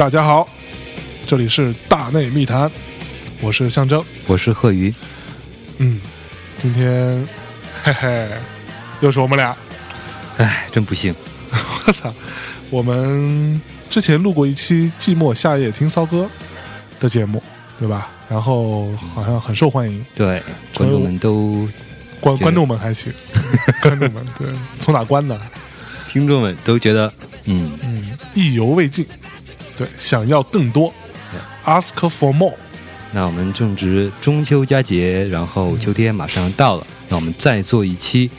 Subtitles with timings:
[0.00, 0.48] 大家好，
[1.26, 2.70] 这里是大内密谈，
[3.42, 4.02] 我是象征。
[4.26, 4.94] 我是贺鱼，
[5.76, 6.00] 嗯，
[6.56, 7.28] 今天
[7.82, 8.26] 嘿嘿，
[9.02, 9.54] 又是我们俩。
[10.38, 11.14] 哎，真不幸，
[11.86, 12.14] 我操！
[12.70, 16.26] 我们之前录过一期《寂寞夏夜听骚歌》
[17.02, 17.42] 的节目，
[17.78, 18.08] 对吧？
[18.26, 20.42] 然后好像很受欢迎，对
[20.74, 21.68] 观众们都，
[22.20, 23.12] 观观众们还行，
[23.84, 24.48] 观众们对，
[24.78, 25.38] 从哪关的？
[26.08, 27.12] 听众们都觉得，
[27.44, 29.06] 嗯，嗯，意犹未尽，
[29.80, 30.92] 对，想要更多
[31.64, 32.54] ，ask for more。
[33.12, 38.30] 那我们正值中秋佳节，然后秋天马上到了，那我们再做一期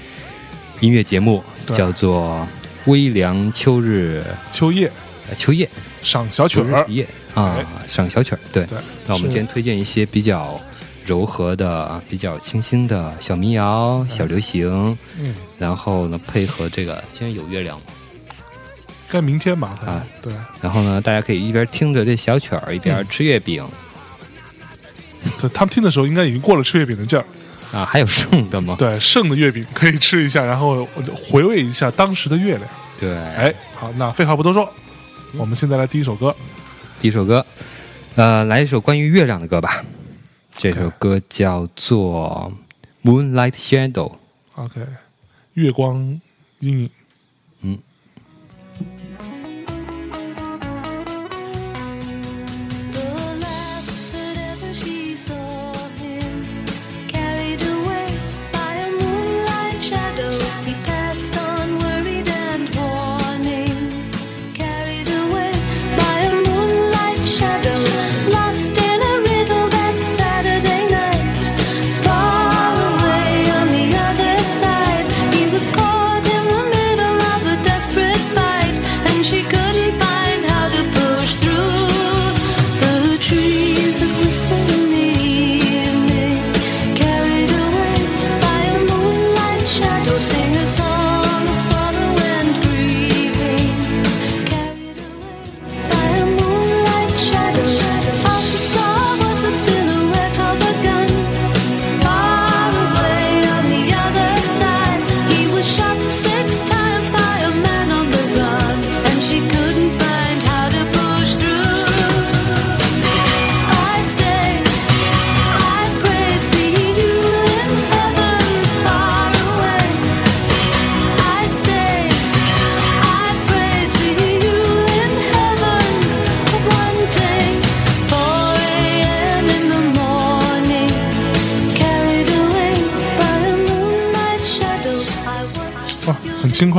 [0.82, 2.48] 音乐节目，叫做
[2.92, 4.92] 《微凉秋日秋夜。
[5.30, 5.68] 呃秋夜。
[6.04, 7.08] 赏小曲儿，夜》
[7.40, 8.40] 啊哎，赏小曲儿。
[8.52, 8.66] 对，
[9.08, 10.60] 那我们今天推荐一些比较
[11.06, 17.84] 柔和的、比较清新的小民谣、小流行，嗯，然后呢配合这个今天有月亮吗？
[19.12, 19.78] 该明天吧？
[19.86, 23.68] 啊对，然后呢，大家可以一边听着这小曲儿，一边嗯吃月饼、
[25.40, 27.26] 对他们听的时候应该已经过了吃月饼的劲儿。
[27.74, 28.76] 啊，还有剩的吗？
[28.78, 30.86] 对，剩的月饼可以吃一下，然后
[31.26, 32.70] 回味一下当时的月亮。
[33.00, 34.72] 对，哎，好，那废话不多说，
[35.38, 36.36] 我们现在来第一首歌。
[37.00, 37.46] 第一首歌，
[38.16, 39.84] 呃，来一首关于月亮的歌吧。
[40.54, 42.52] 这首歌叫做
[43.10, 44.12] 《Moonlight Shadow》。
[44.56, 44.82] OK，
[45.54, 46.20] 月光
[46.60, 46.90] 阴影。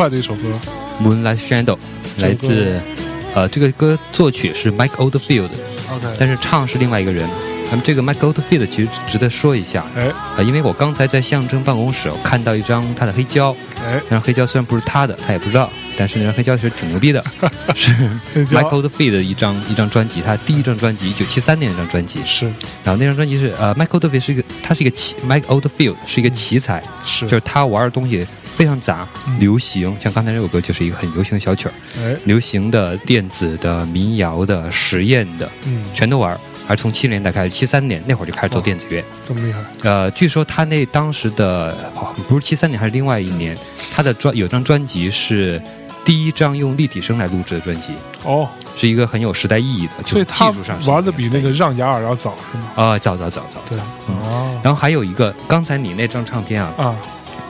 [0.02, 0.42] 快的一首歌。
[1.00, 1.78] Moonlight Shadow
[2.18, 2.80] 来自
[3.34, 7.28] 呃，这个歌作曲是 Mike Oldfield，OK，但是唱是另外一个人。
[7.70, 10.10] 那么这个 Mike Oldfield 其实值得说一下，哎。
[10.36, 17.24] 呃，因为我刚才在象征办公室我看到一张他的黑胶，哎，那张黑胶虽然不是他的，他也不知道，但是那张黑胶其实挺牛逼的，
[17.74, 17.92] 是。
[18.52, 22.44] Mike Oldfield 的一张一张专辑，他第一张专辑一九七三年那张专辑，是。
[22.84, 28.26] 然后那张专辑是呃，Mike Oldfield 是一个他是一个奇，Mike Oldfield 是一个奇才，是，就是他玩的东西
[28.56, 29.38] 非常杂，嗯。
[29.40, 36.38] 流行，像刚才这首歌就是一个很流行的小曲儿，哎，流行的、电子的、民谣的、实验的，嗯，全都玩。
[36.68, 39.04] 而从七十年代开始，七三年那会儿就开始做电子乐。
[39.24, 39.58] 这么厉害。
[39.82, 43.56] 呃，据说他那当时的、哦不是七三年，还是另外一年，
[43.92, 45.60] 他的专有张专辑是
[46.04, 52.70] 第一张用立体声来录制的专辑，哦，是一个很有时代意义的，就所以他技术上玩的比那个让雅尔要早，是吗？
[52.76, 53.78] 啊、早早早早对。
[54.06, 54.60] 哦。
[54.62, 56.96] 然后还有一个，刚才你那张唱片啊，啊，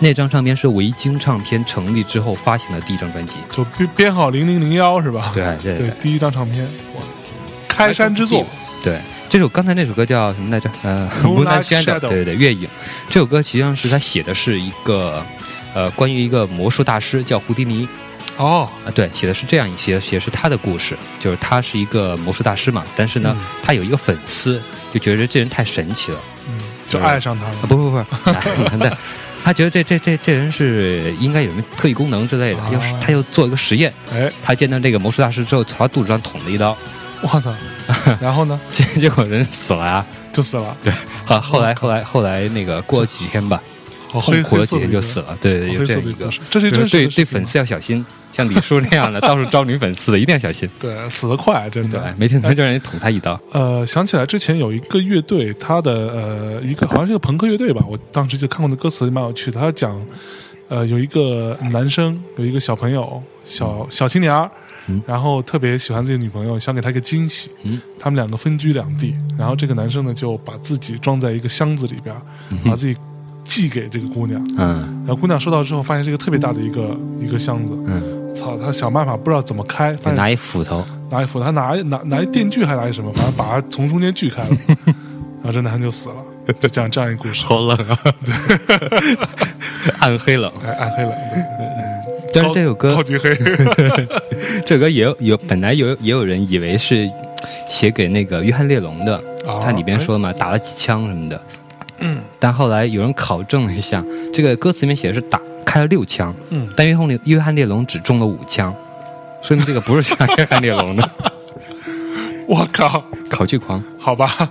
[0.03, 3.37] 那张唱片是维京唱片成立之后发行的第一张专辑。
[3.53, 5.31] 就编编号零零零幺是吧？
[5.33, 6.65] 对对对，第一张唱片，
[6.97, 7.03] 哇
[7.69, 8.45] 开山之作。
[8.83, 10.69] 对，这首刚才那首歌叫什么来着？
[10.83, 12.69] 呃 Moonlight Shadow，Shadow 对对对，月影。
[13.09, 15.25] 这首歌实际上是他写的是一个，
[15.73, 17.87] 呃，关于一个魔术大师叫胡迪尼
[18.39, 24.61] 哦，啊，对，写的是这样一些，写的是他的故事，就是他是一个魔术大师嘛，但是呢，嗯他有一个粉丝
[24.93, 26.59] 就觉得这人太神奇了，嗯，
[26.89, 27.69] 就爱上他啊，了。
[27.69, 28.05] 不不不，
[29.45, 36.77] 他觉得这这这这人是应该有什么特异功能之类的，他就哦他又做一个实验，哎，他见到这个魔术大师之后，从他肚子上捅了一刀，
[37.23, 37.53] 我操！
[38.21, 40.07] 然后呢，结结果人死了啊！
[40.33, 40.77] 就死了。
[40.83, 40.93] 对，
[41.25, 43.61] 好后来后来后来那个过了几天吧，
[44.21, 45.37] 痛苦了几天就死了。
[45.41, 50.69] 对有这样一个这是就是真对对粉丝要小心，像李叔那样的 到处招女粉丝的，一定要小心。
[50.79, 53.41] 对死得快，真对的。，没听他就让人捅他一刀。
[53.53, 59.61] 呃，想起来之前有一个乐队，他的呃一个好像是个朋克乐队吧，我当时就看过那歌词，蛮有趣的。
[59.61, 60.01] 他讲，
[60.69, 64.51] 呃，有一个男生，有一个小朋友，小小青年儿，
[64.89, 67.51] 嗯然后特别喜欢自己女朋友，想给她一个惊喜。
[67.65, 72.15] 嗯他们两个分居两地，然后这个男生呢就把自己装在一个箱子里边，
[72.65, 72.99] 把自己
[73.45, 74.43] 寄给这个姑娘。
[74.59, 77.77] 嗯然后姑娘收到之后，发现是一个特别大的一个一个箱子。
[77.87, 84.57] 嗯，操，他想办法不知道怎么开，发现拿一斧头，拿一斧头，他拿一拿拿一电锯还拿一什么，反正把它从中间锯开了，
[85.43, 86.17] 然后这男的就死了。
[86.59, 87.99] 就讲这样一个故事，好冷啊，
[90.01, 90.53] 暗黑冷。
[90.65, 93.33] 哎，暗黑冷，对，但是这首歌超，级黑，
[94.67, 97.09] 这首歌也有有本来有也有人以为是
[97.69, 99.17] 写给那个约翰列侬的，
[99.47, 101.41] 啊他里边说嘛，打了几枪什么的。
[102.03, 104.05] 嗯，但后来有人考证了一下，
[104.35, 108.75] 这个歌词里面写的是打开了六枪，嗯，但约翰列约翰列侬只中了五枪，
[109.43, 111.11] 说明这个不是像约翰列侬的。
[112.47, 113.83] 我靠，考据狂。
[113.99, 114.51] 好吧，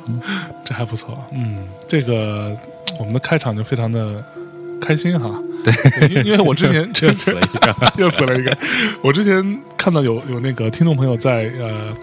[0.65, 2.57] 这还不错，嗯，这个
[2.97, 4.23] 我们的开场就非常的
[4.79, 5.73] 开心哈，对，
[6.09, 7.75] 因为因为我之前 又死了一个。
[7.99, 8.57] 又死了一个。
[9.03, 11.93] 我之前看到有有那个听众朋友在呃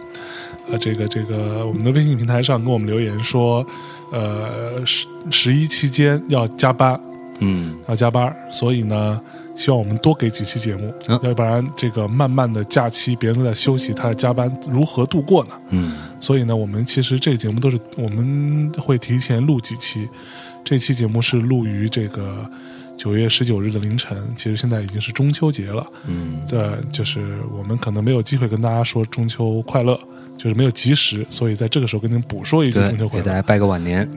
[0.71, 3.67] 呃这个这个我们的微信平台上跟我们留言说，
[4.11, 7.01] 呃十十一期间要加班，
[7.41, 7.77] 嗯。
[7.89, 9.21] 要加班，所以呢，
[9.55, 11.19] 希望我们多给几期节目，嗯。
[11.23, 15.55] 要不然这个漫漫的假期别人都在休息，他的加班如何度过呢？
[15.71, 15.93] 嗯。
[16.21, 20.09] 所以呢，我们其实这个节目都是我们会提前录几期，
[20.65, 22.45] 这期节目是录于这个
[22.97, 25.87] 九月十九日的凌晨，其实现在已经是中秋节了。
[26.07, 26.43] 嗯。
[26.47, 29.99] 这就是我们可能没有机会跟大家说中秋快乐，
[30.39, 34.09] 就是没有及时，所以在这个时候跟您补说一句中秋，快乐，给大家拜个晚年。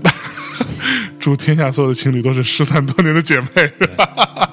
[1.20, 3.48] 祝天下所有的情侣都是失散多年的姐妹。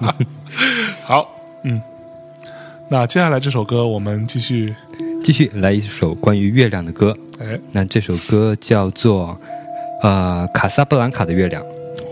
[1.05, 1.29] 好，
[1.63, 1.81] 嗯，
[2.91, 4.75] 那接下来这首歌我们继续，
[5.23, 9.39] 继续来一首关于月亮的歌，哎，那这首歌叫做
[10.03, 11.63] 呃《卡萨布兰卡的月亮》。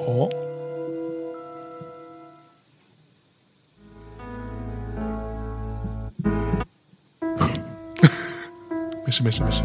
[0.06, 0.29] 哦，
[9.06, 9.64] Μέσα, μέσα, μέσα.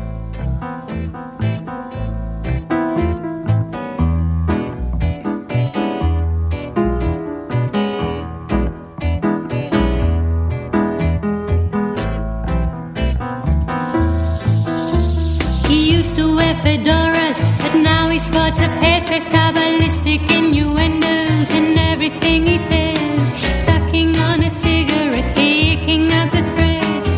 [16.64, 23.22] fedoras, but now he sports a face that's cabalistic innuendos in everything he says.
[23.68, 27.12] Sucking on a cigarette, picking up the threads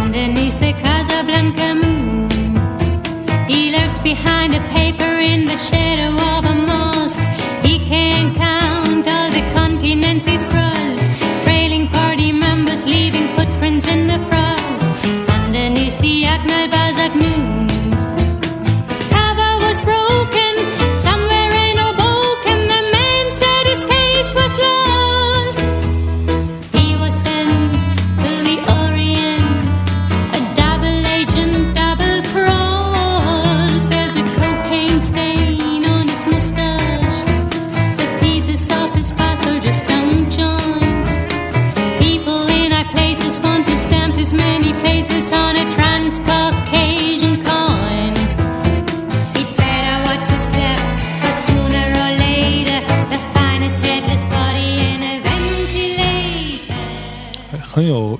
[0.00, 0.72] underneath the.
[0.82, 2.28] Car- Casablanca moon.
[3.48, 6.65] He lurks behind a paper in the shadow of a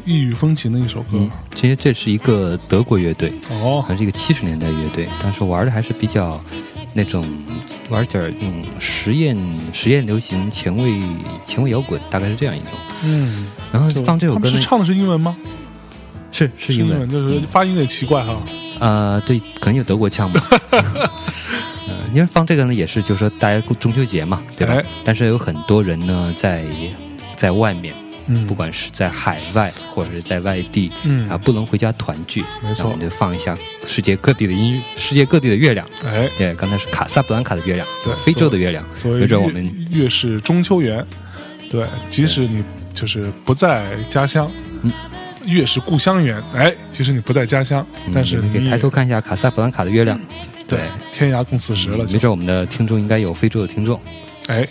[0.05, 1.12] 异域风情的一首歌。
[1.15, 6.41] 嗯，其实这是一个德国乐队，哦，还是一个七十年代乐队，当时玩的还是比较
[6.95, 7.26] 那种
[7.91, 9.37] 玩点儿那种实验
[9.73, 11.00] 实验流行前卫
[11.45, 12.71] 前卫摇滚，大概是这样一种。
[13.05, 15.37] 嗯，然后放这首歌是，唱的是英文吗？
[16.33, 18.43] 是是英文，就是发音有点奇怪哈。
[18.79, 20.41] 呃，对，可能有德国腔吧。
[21.88, 24.75] 呃，因为放这个呢，也是就是说大家过中秋节嘛，对吧？
[24.75, 26.67] 哎但是有很多人呢，在
[27.37, 27.95] 在外面，
[28.28, 28.47] 嗯。
[28.47, 31.28] 不管是在海外或者是在外地，嗯。
[31.28, 32.90] 啊，不能回家团聚，没错。
[32.90, 35.87] 我们就放一下世界各地的音乐，世界各地的月亮。
[36.04, 38.85] 哎，对，刚才是卡萨布兰卡的月亮，对非洲的月亮。
[38.95, 41.04] 所谓有着我月们越是中秋圆，
[41.71, 42.62] 对，即使你
[42.95, 44.50] 就是不在家乡，
[44.83, 44.92] 嗯。
[45.45, 50.18] 越是故乡圆，哎，即使你不在家乡，但是嗯你可以抬头看一下卡萨布兰卡的月亮。
[50.66, 50.80] 对
[51.12, 54.00] 天涯共此时了，没准我们的听众应该有非洲的听众，
[54.49, 54.66] 哎，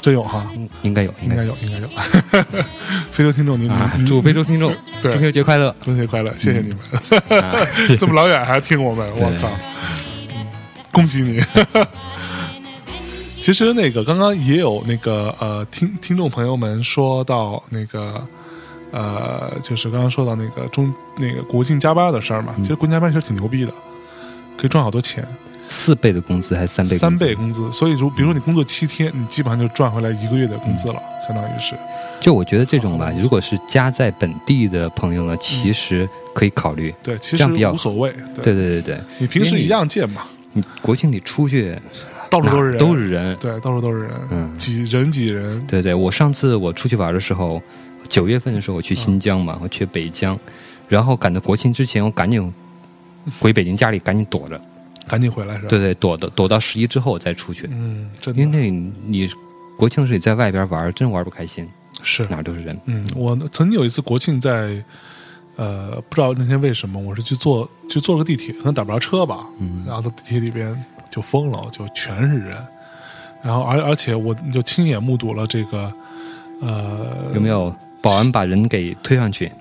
[0.00, 1.88] 真有哈，嗯应该有，应该有应该有。
[3.12, 3.70] 非洲听众，您
[4.06, 4.72] 祝非洲听众
[5.02, 5.74] 中秋节快乐！
[5.82, 7.58] 中秋节快乐，谢谢你们，啊
[7.98, 9.50] 这么老远还听我们，我对靠，
[10.92, 11.40] 恭喜你！
[13.40, 18.26] 其实那个刚刚也有那个呃听听众朋友们说到那个
[18.90, 23.72] 呃，就是刚刚说到那个中那个国庆加班的事儿嘛，其实国庆加班其实挺牛逼的，
[24.56, 25.26] 可以赚好多钱。
[25.68, 26.98] 四倍的工资还是三倍工资？
[26.98, 27.72] 三倍工资。
[27.72, 31.74] 所以如比如说你工作七天，你基本上就赚回来一个月的工资了，相当于是。
[32.18, 36.94] 就我觉得这种吧，如果是家在本地的朋友呢，其实可以考虑。
[37.02, 38.10] 对，其实无所谓。
[38.34, 41.78] 对对对对对，你平时一样见嘛，你国庆你出去
[42.30, 43.36] 到处都是人，都是人。
[43.36, 45.64] 对，到处都是人，嗯挤人挤人。
[45.66, 47.60] 对对，我上次我出去玩的时候，
[48.08, 50.38] 九月份的时候我去新疆嘛，我去北疆，
[50.88, 52.52] 然后赶到国庆之前，我赶紧
[53.38, 54.58] 回北京家里赶紧躲着。
[55.08, 55.68] 赶紧回来是吧？
[55.68, 59.28] 对，对，躲到躲到十一之后再出去，嗯，真因为那你
[59.78, 61.68] 国庆的时候你在外边玩，真玩不开心，
[62.02, 62.78] 是哪儿都是人。
[62.86, 64.82] 嗯，我曾经有一次国庆在，
[65.56, 72.56] 呃，不知道那天为什么，我是去坐去坐了个地铁，可能打不着车吧，嗯然后到地铁里边就疯了，就全是人，
[73.42, 75.92] 然后而而且我就亲眼目睹了这个，
[76.60, 79.52] 呃，有没有保安把人给推上去？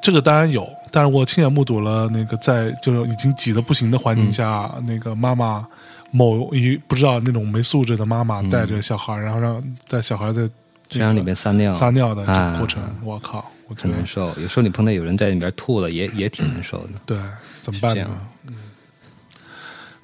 [0.00, 5.66] 这个当然有，但是我亲眼目睹了那个在就是已经挤得不行的环境下，那个妈妈
[6.12, 10.48] 某一不知道那种没素质的妈妈带着小孩，然后让带小孩在
[10.88, 14.28] 车厢里面撒尿，撒尿的这啊个过程，我靠，我很难受。
[14.40, 16.90] 有时候你碰到有人在里边吐了，也也挺难受的。
[17.04, 17.18] 对，
[17.60, 18.08] 怎么办呢？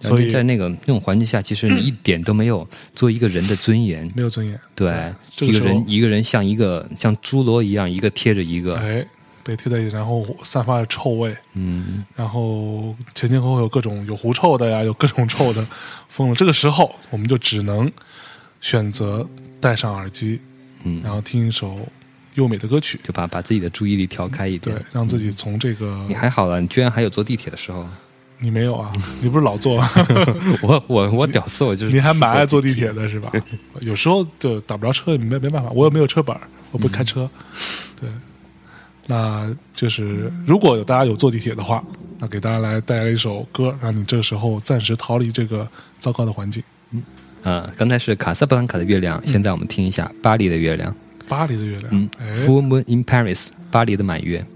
[0.00, 2.66] 所以在那个那种环境下，其实你一点都没有
[2.96, 4.10] 做一个人的尊严。
[4.16, 8.76] 没有尊严，对，这个一个人一个人像一个像侏罗一样，一个贴着一个。
[8.78, 9.06] 哎，
[9.50, 15.66] 被贴在一起，然后散发着臭味，嗯，然后前前后后有各种有狐臭的呀，有各种臭的，
[16.08, 16.34] 疯了。
[16.36, 17.90] 这个时候，我们就只能
[18.60, 19.28] 选择
[19.60, 20.40] 戴上耳机，
[20.84, 21.76] 嗯然后听一首
[22.34, 27.84] 优美的歌曲，就把把自己的注意力调开一点对。，让自己从这个你还好了，你居然还有坐地铁的时候。
[28.42, 28.90] 你没有啊？
[29.20, 29.74] 你不是老坐，
[30.62, 33.30] 我我我屌丝，我就是你还蛮爱坐地铁的是吧？
[33.80, 36.40] 有时候就打不着车，没没办法，我也没有车本儿，
[36.70, 37.28] 我不开车。
[38.00, 38.08] 对，
[39.10, 41.84] 那就是如果有大家有坐地铁的话，
[42.20, 46.62] 那给大家来带来一首歌，让你这个时候暂时逃离这个糟糕的环境。
[46.92, 47.02] 嗯
[47.42, 50.94] 啊，刚才是卡萨布兰卡的月亮，现在我们听一下巴黎的月亮。
[51.26, 54.46] 巴黎的月亮，嗯哎，，Full Moon in Paris，巴黎的满月。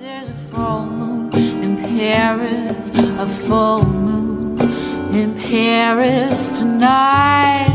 [0.00, 1.30] There's a full moon
[1.62, 4.58] in Paris, a full moon
[5.12, 7.70] in Paris tonight.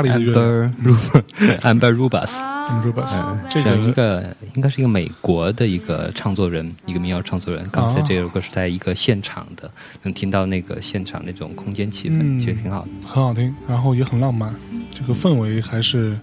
[0.00, 1.22] 巴黎的月亮 Amber Rub
[1.60, 7.68] Amber Rubas，，Amber Rubas，这是一个个应该是一个美国的一个唱作人，一个民谣唱作人。
[7.70, 9.70] 刚才哦这首歌是在一个现场的，
[10.02, 12.88] 能听到那个现场那种空间气氛，嗯其实挺好的。
[13.06, 14.54] 很好听，然后也很浪漫，
[14.92, 16.18] 这个氛围还是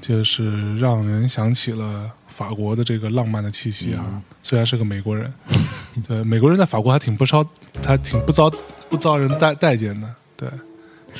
[0.00, 4.04] 就是让人想起了法国的这个浪漫的气息啊。
[4.08, 5.30] 嗯虽然是个美国人，
[6.08, 7.44] 对美国人在法国还挺不招，
[7.84, 8.50] 还挺不遭
[8.88, 10.48] 不遭人待待见的，对，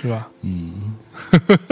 [0.00, 0.28] 是吧？
[0.43, 0.95] 嗯，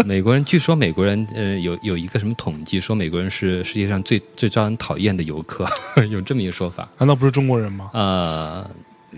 [0.04, 5.66] 美国人据说美国人呃有有一个什么统计说美国人是世界上最最招人讨厌的游客，
[6.10, 6.88] 有这么一个说法。
[6.98, 7.90] 难道不是中国人吗？
[7.94, 8.68] 呃，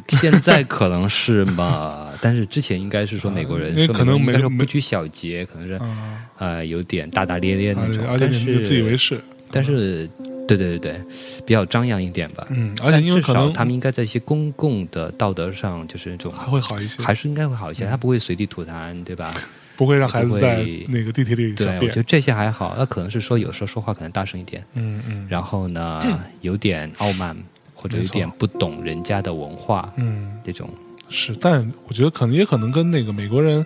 [0.09, 8.29] 现在可能是吧， 但是之前应该是说美国人，说因为可能美国人应该美说不拘小节，可能是啊，呃有点大大咧咧那种，而且
[8.62, 10.09] 自以为是，但是
[10.49, 11.00] 对对对对，
[11.47, 12.47] 比较张扬一点吧。
[12.50, 19.31] 嗯，而且因为至少可能他们应该在一些公共的道德上，就是那种还会好一些，还是应该会好一些，他不会随地吐痰，对吧？
[19.76, 22.02] 不会让孩子在那个地铁里对我觉得。
[22.02, 22.75] 这些还好。
[22.76, 26.02] 那可能是说有时候说话可能大声一点，嗯嗯，然后呢
[26.40, 27.37] 有点傲慢，
[27.75, 30.69] 或者有点不懂人家的文化嗯这种。
[31.09, 33.64] 是，但我觉得可能也可能跟那个美国人，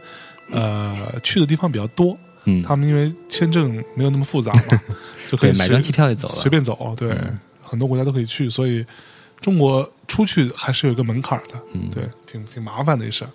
[0.50, 4.80] 呃，去的地方比较多，嗯，他们因为签证没有那么复杂嘛，
[5.30, 6.34] 就可以，买随张机票就走了。
[6.34, 7.16] 随便走，对，
[7.62, 8.84] 很多国家都可以去，所以
[9.40, 13.30] 中国出去还是有一个门槛的，嗯对，挺挺麻烦的一事儿。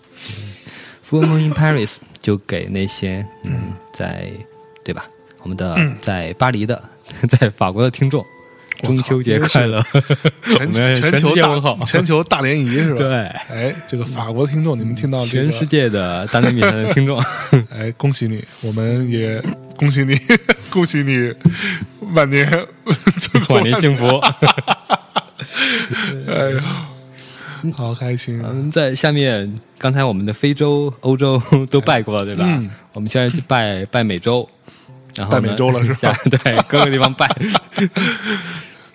[1.10, 4.30] Full Moon in Paris 就给那些嗯，在
[4.84, 5.06] 对吧？
[5.44, 6.84] 我们的嗯在巴黎的，
[7.30, 8.26] 在法国的听众，
[8.84, 9.84] 中秋节快乐！
[10.46, 13.00] 全全全球大 全球大联谊是吧？
[13.00, 13.18] 对，
[13.50, 17.20] 哎，这个法国听众，你们听到这个，全世界的大内密谈的听众，
[17.72, 19.42] 哎，恭喜你，我们也
[19.78, 20.18] 恭喜你，
[20.70, 21.34] 恭喜你，
[22.14, 22.48] 晚年
[23.50, 24.06] 晚年幸福。
[26.28, 26.64] 哎呀，
[27.76, 28.50] 好开心啊！
[28.54, 32.46] 嗯，在下面，刚才我们的非洲、欧洲都拜过了，对吧？
[32.48, 34.48] 嗯我们现在去拜拜美洲，
[35.14, 37.30] 然后拜美洲了是吧对，各个地方拜。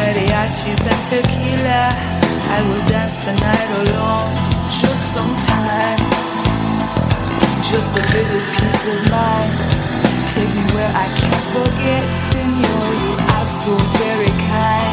[0.00, 1.82] mariachis and tequila.
[2.56, 4.32] I will dance the night alone,
[4.80, 6.00] just some time,
[7.70, 9.52] just a little peace of mind.
[10.32, 12.86] Take me where I can't forget, Senor.
[13.02, 14.89] You are so very kind.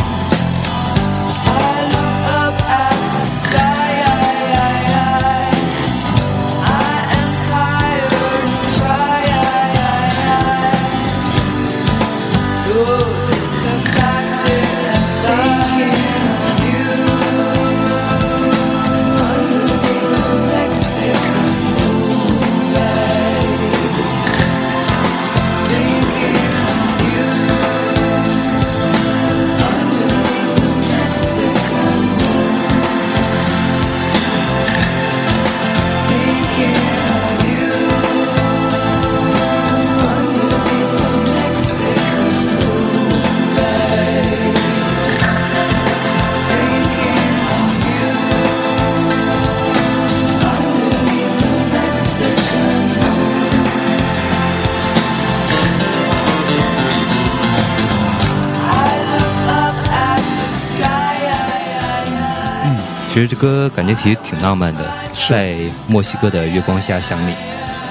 [63.17, 64.87] 其实这歌感觉其实挺浪漫的，
[65.27, 67.33] 在墨西哥的月光下想你。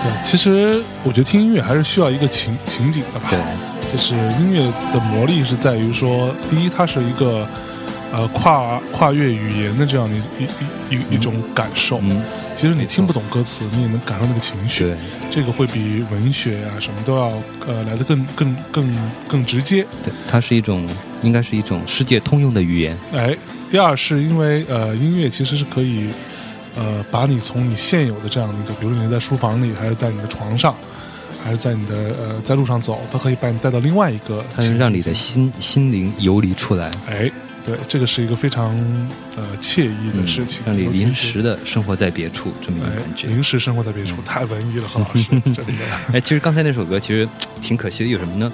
[0.01, 3.29] 对，其实我觉得听音乐还是需要一个情情景的吧。
[3.29, 4.61] 对，就是音乐
[4.93, 7.45] 的魔力是在于说，第一，它是一个
[8.13, 11.99] 呃跨跨越语言的这样的一一一一种感受。
[12.05, 12.23] 嗯，
[12.55, 14.85] 其实你听不懂歌词，你也能感受那个情绪。
[14.85, 14.97] 对，
[15.29, 17.33] 这个会比文学啊、什么都要
[17.67, 19.85] 呃来的更更更更直接。
[20.05, 20.89] 对，它是一种
[21.27, 22.97] 应该是一种世界通用的语言。
[23.13, 23.37] 哎，
[23.69, 26.09] 第二是因为呃音乐其实是可以
[26.77, 30.75] 呃把你从你现有的这样的一个，比如说你在书房里，还是在你的床上，
[31.45, 34.63] 还是在你的呃在路上走，它可以把你带到另外一个它。
[34.63, 37.31] 能让你的心心灵游离出来，哎，
[37.65, 38.77] 对，这个是一个非常
[39.37, 43.27] 呃惬意的嗯事情，让你临时的生活在别处，这么一种哎感觉。
[43.27, 45.85] 临时生活在别处，太文艺了，何老师，真的。
[46.15, 47.29] 哎，其实刚才那首歌其实
[47.61, 48.53] 挺可惜的，有什么呢？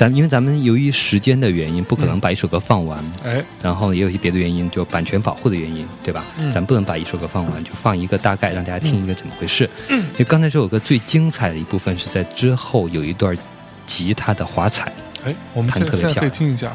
[0.00, 6.24] 咱因为咱们由于时间的原因，不可能把一首歌放完，哎，然后也有一些别的原因，就版权保护的原因，对吧？
[6.38, 9.68] 嗯咱不能把一首歌放完，就放一个大概，让大家听一个怎么回事。
[9.90, 13.36] 嗯就刚才这首歌最精彩的一部分是在之后有一段
[13.84, 14.90] 吉他的华彩，
[15.22, 16.74] 哎，我们弹现在现在可以特别漂亮听一下。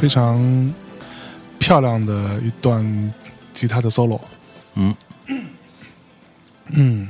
[0.00, 0.72] 非常
[1.58, 3.12] 漂亮的一段
[3.52, 4.20] 吉他的 solo。
[4.74, 4.94] 嗯
[6.72, 7.08] 嗯，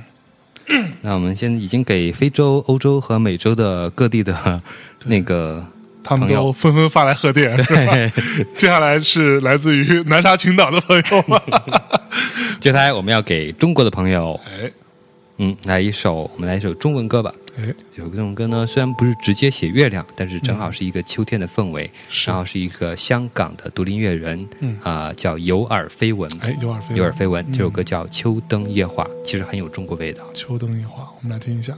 [1.03, 4.61] 那我们现在已经给非洲、欧洲和美洲的各地的
[5.05, 5.65] 那个
[6.03, 7.93] 他们都纷纷发来贺电，是吧？
[8.57, 11.41] 接下来是来自于南沙群岛的朋友们。
[12.61, 14.71] 接下来我们要给中国的朋友，哎
[15.43, 17.35] 嗯，来一首，我们来一首中文歌吧。
[17.59, 30.23] 哎，这首中文歌呢，虽然不是直接写月亮，但是正好是一个秋天的氛围，是然后是一个香港的独立音乐人，嗯啊、叫有耳非闻，哎，有耳非有耳非闻，嗯这首歌叫《秋灯夜话》，其实很有中国味道。
[30.35, 31.75] 秋灯夜话，我们来听一下。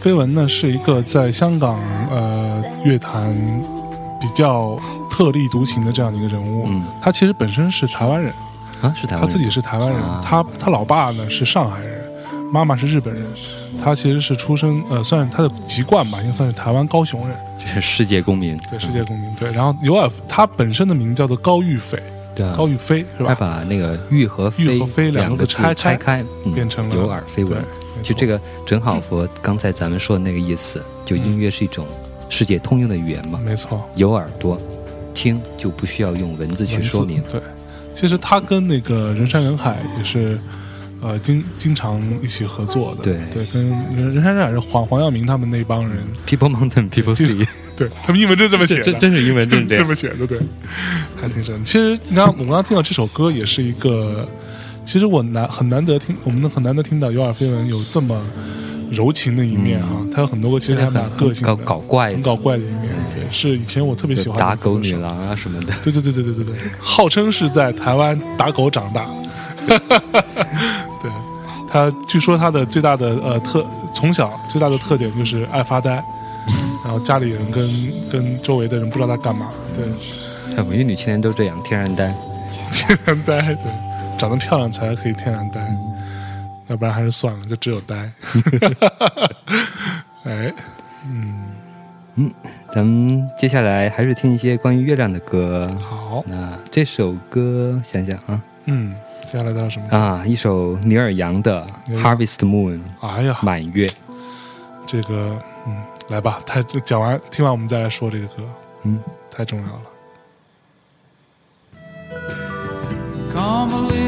[0.00, 1.78] 飞闻呢是一个在香港
[2.10, 3.30] 呃乐坛
[4.18, 6.64] 比较特立独行的这样的一个人物。
[6.68, 8.32] 嗯他其实本身是台湾人，
[8.80, 12.02] 啊，是台湾人，他自己是台湾人，啊他他老爸呢是上海人，
[12.50, 13.24] 妈妈是日本人。
[13.82, 19.32] 他其实是出生呃，算是他的籍贯吧，应该算是台湾高雄人，这是世界公民，对，世界公民。
[19.36, 22.02] 对，然后有耳他本身的名叫做高玉斐，
[22.34, 23.34] 对啊高玉飞是吧他？
[23.34, 27.60] 把那个玉和玉和飞两两个字拆拆开开，嗯变成了有耳非闻对。
[27.60, 31.86] 没错就这个正好和刚才咱们说的那个意思，就音乐是一种
[32.28, 34.60] 世界通用的语言嘛，没错，有耳朵
[35.14, 37.22] 听就不需要用文字去说明。
[37.30, 37.40] 对，
[37.94, 40.38] 其实他跟那个人山人海也是，
[41.00, 43.02] 呃，经经常一起合作的。
[43.02, 43.18] 对。
[43.32, 49.66] 对，跟人人山人海是黄黄耀明他们那帮人，People Mountain, People Sea， 对他们英文就这么写的，这真是英文真是。
[49.76, 50.38] 这么写的，对，
[51.20, 51.62] 还挺神。
[51.64, 54.28] 其实你看，我们刚刚听到这首歌也是一个，
[54.90, 58.20] 其实我难很难得听，我们很难得听到有尔飞文有这么
[58.90, 59.88] 柔情的一面啊。
[60.12, 62.88] 他有很多个其实还蛮个性的，搞搞怪很搞怪的一面。
[63.14, 65.72] 对，是以前我特别喜欢的打狗女郎啊什么的。
[65.84, 69.06] 对对对对对对对，号称是在台湾打狗长大。
[71.00, 71.08] 对，
[71.70, 76.02] 他据说他的最大的呃特从小最大的特点就是爱发呆，
[76.82, 79.84] 然后家里人跟跟周围的人不知道他干嘛，对，
[80.56, 82.12] 哎文艺女青年都这样，天然呆。
[82.72, 83.72] 天然呆，对，
[84.20, 85.66] 长得漂亮才可以天然呆，
[86.66, 87.96] 要不然还是算了，就只有呆。
[90.24, 90.52] 哎，
[91.06, 91.46] 嗯
[92.16, 92.30] 嗯
[92.74, 95.66] 咱们接下来还是听一些关于月亮的歌。
[95.80, 99.88] 好，那这首歌想想啊嗯，接下来到什么？
[99.88, 101.66] 啊，一首尼尔杨的
[102.02, 103.86] 《Harvest Moon》哎呀，满月。
[104.86, 108.42] 这个，嗯，来吧，太讲完，听完我们再来说这个歌，
[108.82, 109.80] 嗯，太重要了。
[113.32, 113.99] Come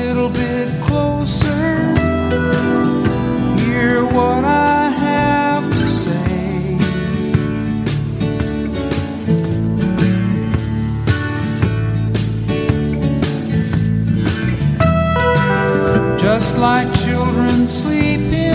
[16.35, 18.52] Just like children sleeping,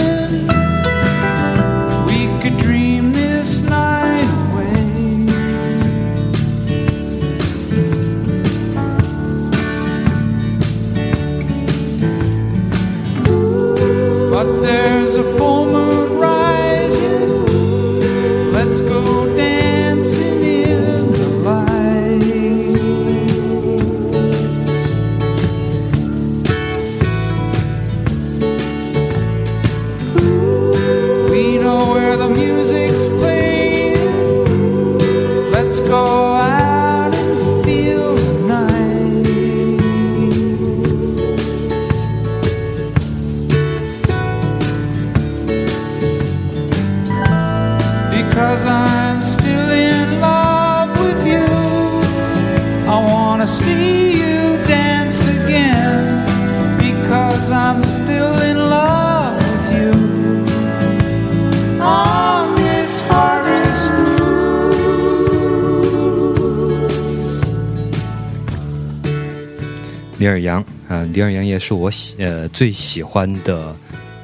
[70.28, 73.74] 尼尔杨啊，尼尔杨也是我喜呃最喜欢的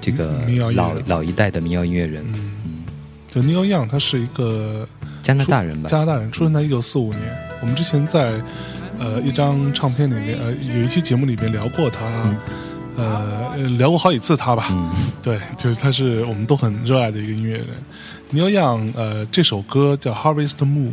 [0.01, 2.21] 这个民谣老老一代的民谣音乐人，
[2.65, 2.83] 嗯。
[3.33, 4.85] 就 Neil Young，他是一个
[5.21, 5.89] 加拿大人吧。
[5.89, 5.99] 加？
[5.99, 7.21] 拿大人，出生在一九四五年。
[7.61, 8.33] 我们之前在
[8.99, 12.05] 呃一张唱片里面，呃有一期节目里面聊过他，
[12.97, 14.91] 呃聊过好几次他吧，嗯。
[15.23, 17.67] 对，就是他是我们都很热爱的一个音乐人。
[18.33, 20.89] Neil Young，呃，这首歌叫《Harvest Moon》，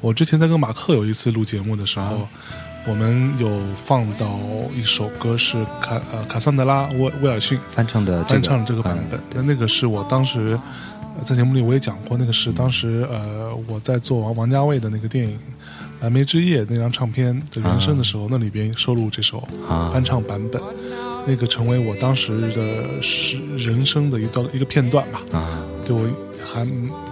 [0.00, 2.28] 我之前在跟马克有一次录节目的时候，啊
[2.86, 4.38] 我们有放到
[4.74, 9.20] 一首歌是卡呃卡桑德拉威威尔逊翻唱的这个翻唱这个版本。
[9.34, 10.58] 嗯，那、个是我当时、
[11.16, 15.36] 呃在节目里我也讲过，那个是当时呃我在做王王家卫的那个电影
[16.00, 19.90] 《蓝莓之夜》那张唱片的原声的时候，那里边收录这首啊。
[19.92, 20.62] 翻唱版本，
[21.26, 26.08] 那个成为我当时的是人生的一段一个片段吧，啊，对我
[26.42, 26.60] 还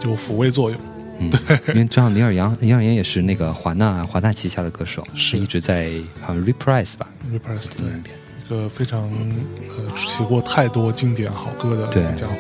[0.09, 0.81] 有抚慰作用。
[1.19, 1.31] 嗯，
[1.75, 5.37] 因为正好尼尔杨，尼尔杨也是那个华纳华纳旗下的歌手，是。
[5.39, 8.17] 一直在好像 reprise 吧，Reprise 对那边。
[8.45, 9.03] 一个非常
[9.69, 12.03] 呃写过太多经典好歌的对。
[12.15, 12.35] 家伙，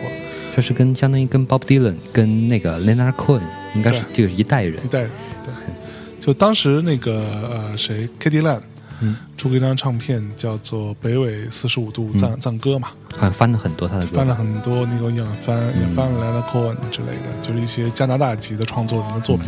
[0.57, 3.43] 就是跟相当于跟 Bob Dylan 跟那个 Leonard Cohen
[3.75, 4.83] 应该是这个一代人。
[4.85, 5.11] 一，代人
[5.45, 5.53] 对。
[6.21, 8.61] 就当时那个呃谁 k a t i e Lan
[9.01, 9.17] 嗯。
[9.37, 19.47] 出过一张唱片叫做《北纬四十五度藏、藏歌》嘛，好像翻了很多他的歌，翻了很多那个样翻，也翻了 Leonard Cohen 之类的，就是一些加拿大籍的创作人的作品。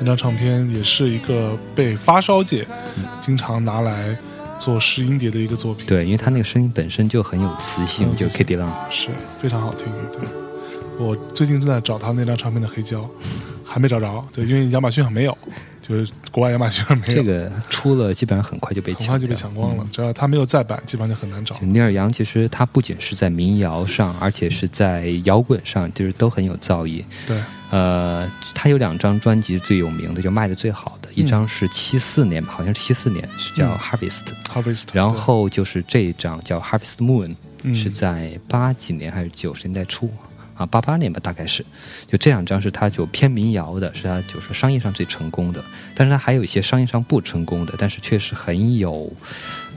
[0.00, 2.66] 那张唱片也是一个被发烧界
[3.20, 4.16] 经常拿来
[4.58, 9.08] 做试音碟的一个作品，对，因为他那个声音本身就很有磁性，就很有磁 K D 浪，是
[9.40, 9.86] 非常好听。
[10.12, 10.20] 对，
[10.98, 13.08] 我最近正在找他那张唱片的黑胶，
[13.64, 14.24] 还没找着。
[14.32, 15.38] 对，因为亚马逊上没有，
[15.86, 19.86] 就是国外亚马逊上没有，这个出了基本上很快就被抢很快就被抢光了。
[19.92, 21.66] 只要他没有再版，基本上就很难找就。
[21.66, 27.04] 尼尔杨其实他不仅是在民谣上，而且是在摇滚上，就是都很有造诣。
[27.26, 27.38] 对，
[27.70, 33.78] 呃，他有两张专辑最有名的，就卖的最好的，一张是七四年吧，好像是七四年，是叫嗯。
[33.78, 37.74] Harvest，、Harvest，然后就是这一张叫 Harvest Moon，、嗯。
[37.74, 40.08] 是在八几年还是九十年代初
[40.54, 41.64] 啊，八八年吧，大概是。
[42.06, 45.62] 就这两张是他就偏民谣的，是他就是商业上最成功的，
[45.94, 49.12] 但是他还有一些商业上不成功的，但是确实很有，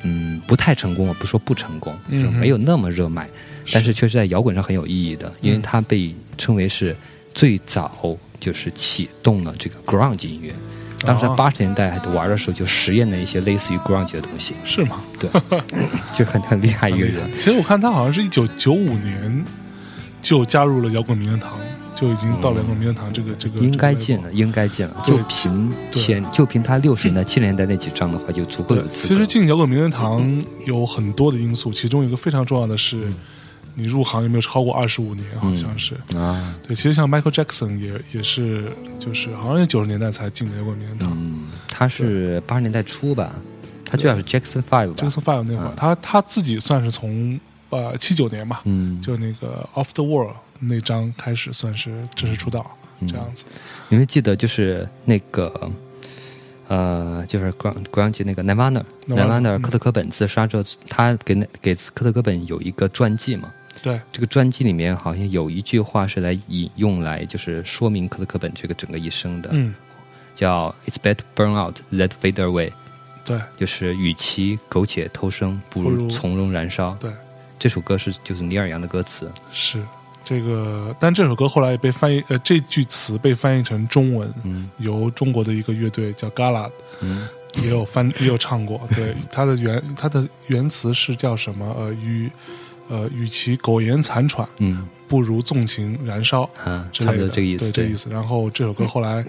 [0.04, 3.28] 嗯，不太成功，我不说不成功，就没有那么热卖，
[3.72, 6.96] 但是确实在摇滚上很有意义的，因为嗯它被称为是
[7.34, 10.54] 最早就是启动了这个 grunge 音乐。
[11.02, 15.00] 当时八十年代还玩的时候，就实验了一些类似于 grunge 的东西，是吗？
[15.20, 15.30] 对，
[16.12, 17.32] 就很很厉害一个人。
[17.34, 19.46] 其实我看他好像是一九九五年
[20.28, 21.58] 就加入了摇滚名人堂，
[21.96, 25.02] 就已经到了摇滚名人堂这个这个应该进了，应该进了。
[25.06, 29.08] 就凭前，就凭他六十年代、七十年代那几张的话，就足够对有，资格。
[29.08, 33.10] 其实进摇滚名人堂有很多的因素，其中一个非常重要的是，
[33.76, 35.96] 你入行有没有超过二十五年，好像是。
[36.14, 41.10] 啊，对，其实像 Michael Jackson 也也是，就是好像也九十年代才进的摇滚名人堂。
[41.16, 43.32] 嗯，他是八十年代初吧，
[43.86, 44.94] 他最早是 Jackson Five 吧。
[44.94, 53.46] Jackson Five 那会儿，他他自己算是从呃七九年吧，嗯，就那个 Off the World 那张开始算是正式出道，嗯这样子。
[53.90, 55.72] 你会记得就是那个。
[56.70, 63.50] 呃，就是 Grunge Grunge 那个 Nirvana，Nirvana 嗯科特·科本自杀之后，他给那给科特·科本有一个传记嘛，
[63.82, 69.74] 对，这个传记里面好像有一句话是来引用来就是说明科特·科本这个整个一生的，嗯，
[70.36, 72.74] 叫 "It's better burn out than fade away"，
[73.24, 76.98] 对就是与其苟且偷生，不如从容燃烧。
[77.00, 77.10] 对，
[77.60, 79.84] 这首歌是就是尼尔杨的歌词，是
[80.24, 86.70] 这个，但这首歌后来也被翻译，呃，这句词被翻译成中文，嗯由中国的一个乐队叫 Gala
[87.02, 87.28] 嗯
[87.64, 88.82] 也有翻 也有唱过。
[88.94, 91.74] 对，它的原它的原词是叫什么？
[91.78, 92.30] 呃，与
[92.90, 98.10] 呃与其苟延残喘，嗯不如纵情燃烧啊，差不多这个意思，对，这个意思。
[98.10, 99.26] 然后这首歌后来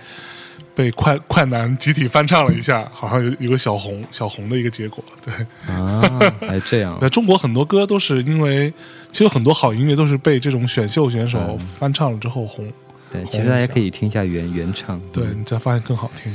[0.79, 5.03] 被快快男集体翻唱了一下，好像有有个小红小红的一个结果。
[5.25, 5.35] 对，
[5.75, 6.01] 啊，
[6.47, 8.73] 还这样那，中国很多歌都是因为，
[9.11, 12.73] 其实很多好音乐都是被这种选秀选手嗯翻唱了之后红。
[13.11, 16.33] 对，其实大家可以听一下原原唱，对嗯你才发现更好听。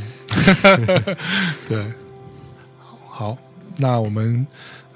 [1.69, 1.85] 对，
[3.07, 3.37] 好，
[3.77, 4.45] 那我们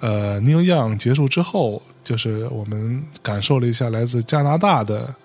[0.01, 5.15] 呃 Neil Young 结束之后，就是我们感受了一下来自加拿大的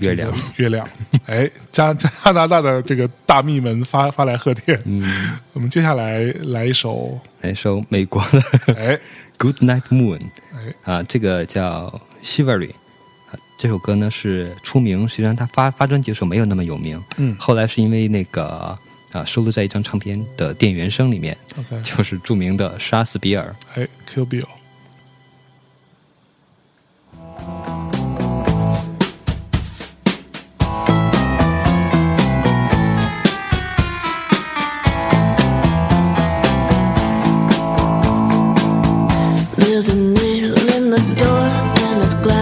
[0.00, 0.88] 月亮月亮。
[1.26, 4.80] 哎，加加拿大的这个大蜜们发发来贺电。
[4.84, 8.98] 嗯，我们接下来来一首，来一首美国的哎
[9.38, 10.20] Good Night Moon。
[10.52, 12.72] 哎，啊，这个叫 Shivery，
[13.30, 18.76] 啊，这首歌呢是出名，实际上他发发专辑的时候没有那么有名，嗯后来是因为那个
[19.12, 23.54] 啊收录在一张唱片的电原声里面，，OK，就是著名的杀死比尔。
[23.76, 24.46] 哎，Q Bill。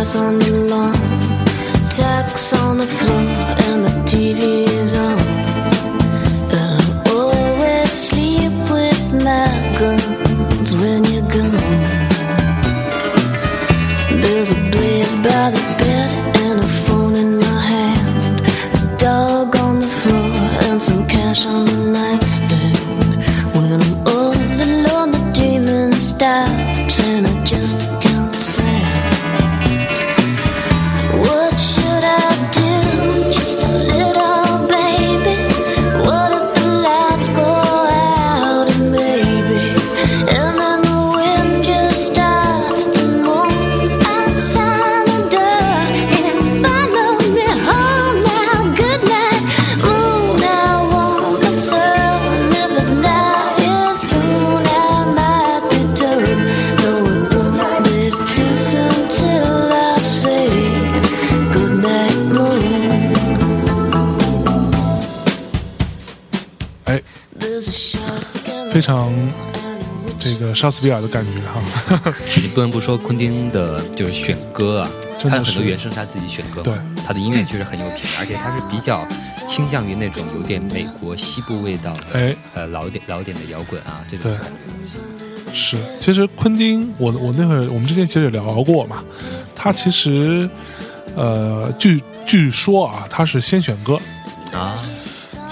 [0.08, 0.94] lights on the lawn,
[1.90, 3.20] tacks on the floor,
[3.68, 5.18] and the TV's on.
[6.48, 11.60] But I always sleep with my guns when you're gone.
[14.22, 18.40] There's a blade by the bed and a phone in my hand.
[18.74, 19.57] A dog.
[68.78, 69.12] 非常
[70.20, 71.60] 这个莎士比亚的感觉哈。
[72.36, 76.72] 你不能不说昆汀的就是选歌啊，他的很多原声他自己选歌，对。
[77.04, 79.04] 他的音乐确实很有品，而且他是比较
[79.48, 84.42] 倾向于那种有点美国西部味道的，哎，呃老点老点的摇滚啊，这种感
[84.84, 85.52] 觉。
[85.52, 89.02] 是，其实昆汀，我我那会儿我们之前其实也聊过嘛，
[89.56, 90.48] 他其实
[91.16, 93.98] 呃，据据说啊，他是先选歌，
[94.52, 94.78] 啊，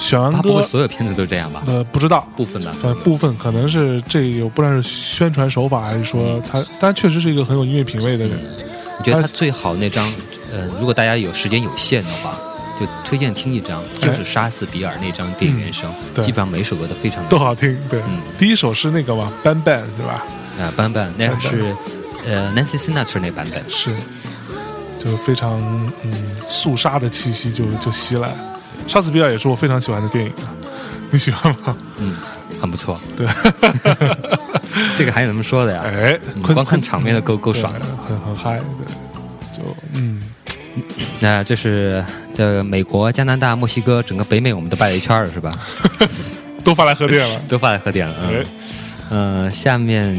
[0.06, 1.62] 选完他不会歌所有片子都这样吧？
[1.66, 8.38] 呃不知道，部分的，反正部分可能是这有不知道是宣传手法还是说他，但确实是一个很有音乐品味的人。
[8.98, 10.06] 我觉得他最好那张，
[10.52, 12.38] 呃，如果大家有时间有限的话，
[12.78, 15.92] 就推荐听一张，就是杀死比尔那张电影原声，
[16.22, 18.20] 基本上每首歌都非常都好听，对，嗯。
[18.38, 20.24] 第一首是那个嘛，Ban Ban，对吧？
[20.58, 21.76] 啊，版本那是
[22.26, 23.90] 呃 Nancy Sinatra 那版本，是，
[25.06, 25.58] 就非常
[26.02, 28.28] 嗯肃杀的气息就就袭来。
[28.88, 30.50] 莎士比亚也是我非常喜欢的电影啊，
[31.10, 31.76] 你喜欢吗？
[31.98, 32.16] 嗯，
[32.60, 32.98] 很不错。
[33.16, 33.26] 对，
[34.96, 35.82] 这个还有什么说的呀？
[35.86, 37.80] 哎，光看场面都够够爽的。
[38.06, 38.60] 很很嗨，
[39.52, 40.22] 对，就嗯，
[41.20, 45.52] 那这是这美国、加拿大、墨西哥，整个北美我们都拜了一圈了，是吧？
[46.62, 47.40] 都发来贺电了。
[47.48, 48.14] 都发来贺电了。
[48.22, 48.44] 哎
[49.10, 50.14] 嗯，呃，下面，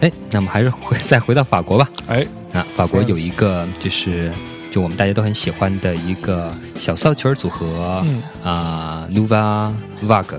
[0.00, 1.88] 哎，那么还是回 再回到法国吧。
[2.06, 4.32] 哎，啊，法国有一个就是
[4.70, 9.72] 就我们大家都很喜欢的一个小骚曲儿组合，嗯啊，Nuva
[10.06, 10.38] Vague，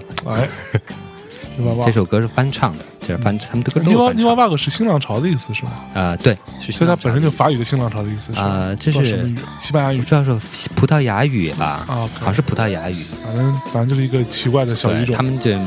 [1.83, 5.71] 这首歌是翻唱的，这是翻他们的歌都是 Nuva Vague 是新浪潮的意思是吗？
[5.93, 9.33] 啊，对，是所以它本身就法语，的新浪潮的意思是吧啊这是？
[9.59, 11.83] 西班牙语不，知道是葡萄牙语吧？
[11.87, 13.05] 啊好像是葡萄牙语。
[13.23, 15.23] 反正反正就是一个奇怪的小语，种他。
[15.23, 15.59] 们这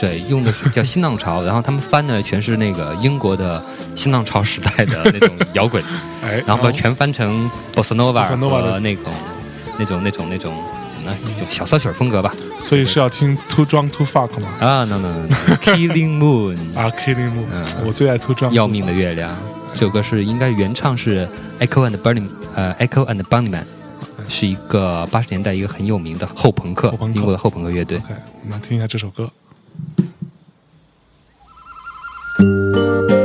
[0.00, 3.62] 对用的是叫新浪潮，然后他们翻的全是那个英国的
[3.94, 5.82] 新浪潮时代的那种摇滚，
[6.22, 8.22] 哎，然后把全翻成 bossa nova
[8.80, 9.04] 那种
[9.78, 10.54] 那种那种那种
[10.94, 11.16] 怎么呢？
[11.38, 12.34] 就小骚曲儿风格吧。
[12.62, 14.48] 所以是要听 Too Drunk to Fuck 吗？
[14.58, 19.36] 啊，no no no，Killing Moon，啊，Killing Moon，嗯我最爱 Too Drunk，要命的月亮。
[19.74, 21.28] 这首歌是应该原唱是
[21.60, 23.64] Echo and Bunny，呃，Echo and Bunnyman，
[24.28, 27.98] 是一个八十年代一个很有名的后朋克后朋，克英国的后朋克乐队。
[27.98, 29.30] OK，我们来听一下这首歌。
[32.36, 33.23] Thank you.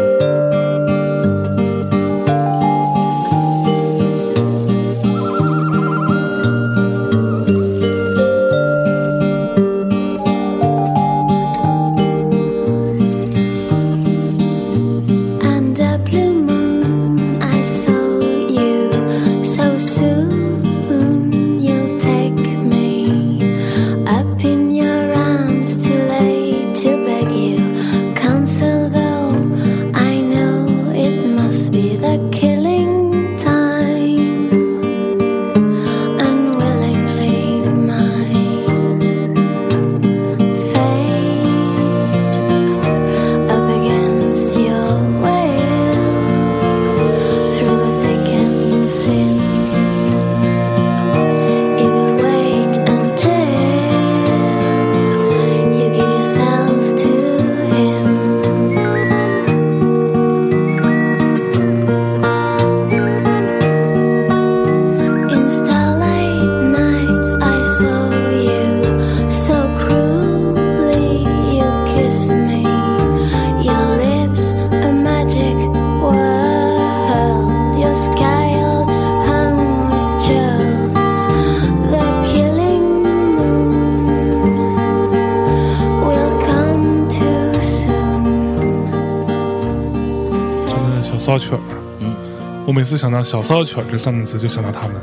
[92.89, 94.95] 我每次想到小骚曲儿这三个字，就想到他们。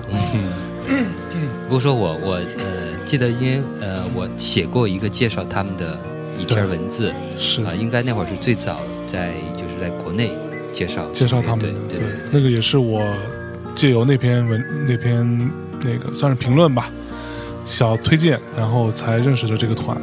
[0.91, 5.97] 嗯不过说我我呃记得，因为呃我写过一个介绍他们的
[6.37, 10.33] 一篇文字是啊、应该那会儿是最早在就是在国内
[10.73, 13.01] 介绍介绍他们的，对对那个也是我
[13.77, 16.91] 借由那篇文那篇那个算是评论吧，
[17.65, 19.97] 小推荐，然后才认识的这个团，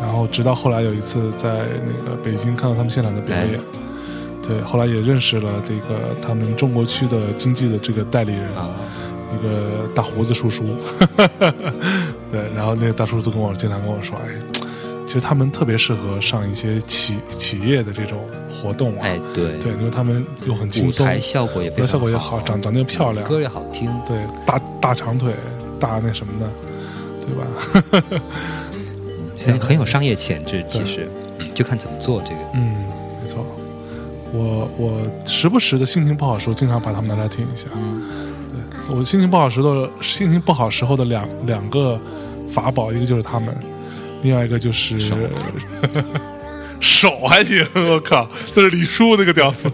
[0.00, 3.58] 然后直到后来有一次在那个北京看到他们现场的表演，
[4.46, 8.70] 对，后来也认识了这个他们中国区的经济的这个代理人，啊，
[9.34, 10.64] 一个大胡子叔叔，
[12.30, 14.28] 对，然后那个大叔都跟我经常跟我说，哎，
[15.06, 18.20] 其实他们特别适合上一些企企业的这种
[18.62, 24.16] 活动啊，哎，对对，因为他们又很轻松，舞台效果也非常效果也好，长长得又漂亮，歌也好听，对，
[24.46, 25.32] 大大长腿，
[25.80, 26.48] 大那什么的，
[27.20, 28.12] 对吧？
[29.44, 30.64] 很很有商业潜质。
[30.68, 32.40] 其实，嗯就看怎么做这个。
[32.54, 32.84] 嗯，
[33.22, 33.44] 没错。
[34.36, 37.66] 我我时不时的心情不好的时候，经常把他们拿来听一下。
[37.74, 38.02] 嗯
[38.48, 41.98] 对我心情不好时候，心情不好时候的两两个
[42.48, 43.52] 法宝，一个就是他们，
[44.22, 45.16] 另外一个就是手
[46.80, 49.68] 手还行，我靠，那是李叔那个屌丝。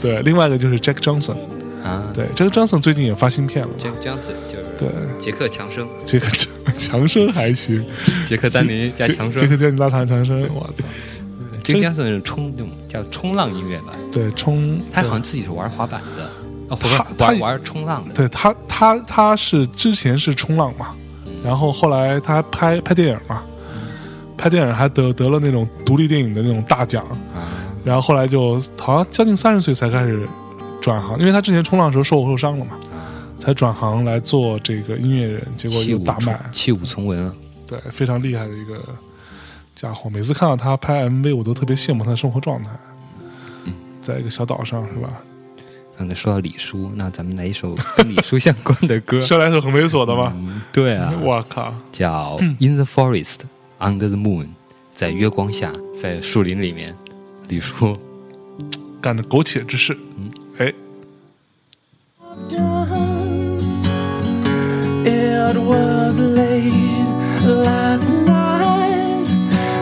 [0.00, 1.36] 对，另外一个就是 Jack Johnson。
[1.82, 4.88] 啊，对，Jack Johnson 最近也发新片了 Jack Johnson 就是对，
[5.20, 7.84] 杰克强生，杰克强强生还行，
[8.24, 10.84] 杰克丹尼加杰强生杰克丹尼拉唐强生，我操！
[11.66, 13.92] 杰克强生是冲那种叫冲浪音乐吧？
[14.12, 16.30] 对，冲他好像自己是玩滑板的，
[16.68, 18.14] 哦，不是他玩玩冲浪的。
[18.14, 20.94] 对他，他他是之前是冲浪嘛，
[21.44, 23.42] 然后后来他还拍拍电影嘛，
[24.36, 27.04] 拍电影还得得了那种独立电影的那种大奖，
[27.84, 30.28] 然后后来就好像将近三十岁才开始
[30.80, 32.72] 转行，因为他之前冲浪的时候受受伤了嘛，
[33.38, 37.34] 才转行来做这个音乐人，结果又大卖，弃武从文了。
[37.66, 38.80] 对，非常厉害的一个
[39.76, 40.10] 家伙。
[40.10, 42.70] 每次看到他拍 MV，我都特别羡慕他的生活状态，
[44.00, 45.22] 在一个小岛上是吧？
[45.98, 49.18] 刚才说到李叔，那咱们来一首跟李叔相关的歌。
[49.22, 50.32] 是要来首很猥琐的吗？
[50.36, 51.72] 嗯对啊，我靠！
[51.92, 53.40] 叫《In the Forest
[53.78, 54.44] Under the Moon》，
[54.94, 56.94] 在月光下，在树林里面，
[57.48, 57.94] 李叔
[59.00, 60.74] 干着苟且之事，嗯哎
[65.06, 66.72] ，It was late
[67.46, 68.45] last night.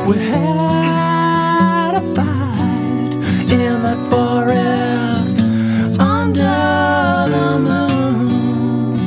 [0.06, 3.14] We had a fight
[3.50, 5.40] in that forest
[5.98, 8.98] under the moon.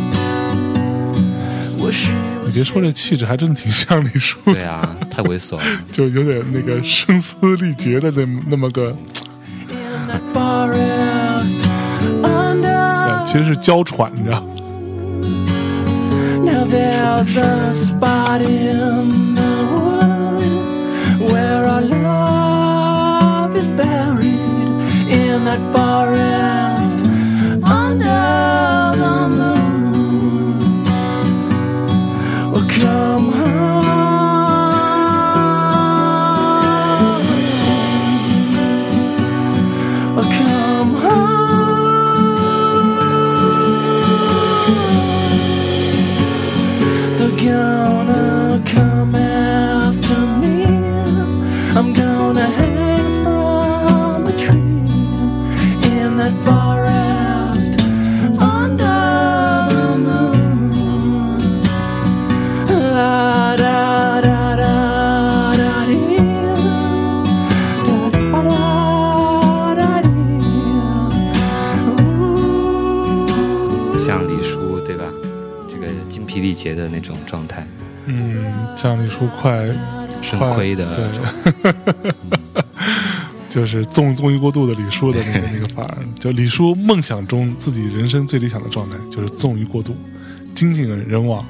[2.45, 4.39] 你别说，这气质还真挺像李叔。
[4.45, 8.95] 对啊，太猥琐了， 就有点那个声嘶力竭的那那么个。
[13.25, 14.43] 其实是娇喘着。
[25.57, 26.97] In forest
[27.69, 28.23] under
[29.01, 30.59] the moon.
[32.51, 33.26] Well, come
[79.17, 79.67] 像李叔快
[80.21, 82.13] 肾快亏的对，
[83.49, 89.95] 就是纵纵欲过度的李叔的那个那个范儿，就李叔梦想中自己人生最理想的状态就是纵欲过度，
[90.53, 91.45] 精尽人亡，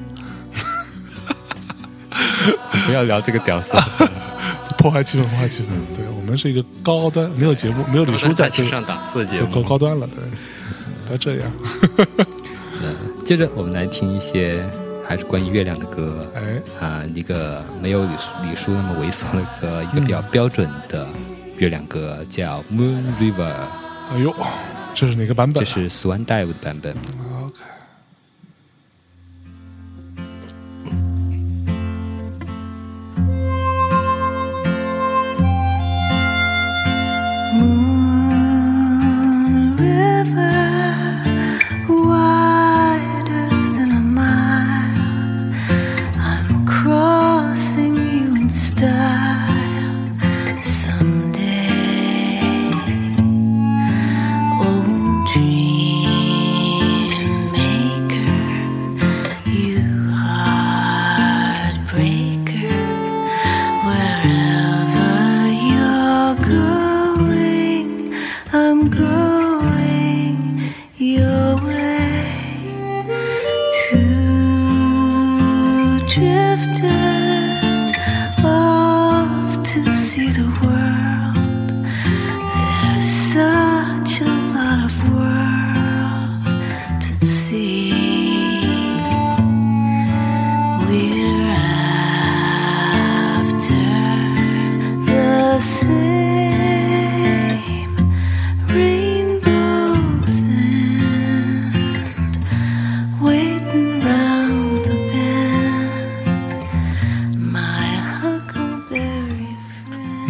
[2.86, 3.76] 不要聊这个屌丝，
[4.78, 5.66] 破坏气氛，破坏气氛。
[5.94, 9.62] 对我们是一个高端，没有节目，没有李叔在，上档次的节就高。
[9.62, 10.24] 高端了，对，
[11.06, 11.50] 不要这样。
[13.24, 14.64] 接着我们来听一些
[15.08, 16.30] 还是关于月亮的歌。
[16.36, 21.06] 哎，啊，一个没有李叔李叔那么猥琐的歌，一个比较标准的
[21.56, 23.32] 月亮歌，叫《Moon River》，
[24.12, 24.34] 哎呦，
[24.94, 25.64] 这是哪个版本？
[25.64, 26.94] 这是 Swan Dive 的版本。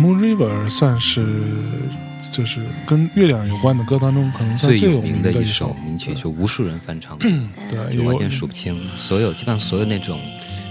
[0.00, 1.26] 呃，算是
[2.32, 7.28] 就是跟月亮有关的歌当中，可能算最有名的一首首名曲，就无数人翻唱的，
[7.70, 8.80] 对，就完全数不清。
[8.96, 10.20] 所有基本上所有那种，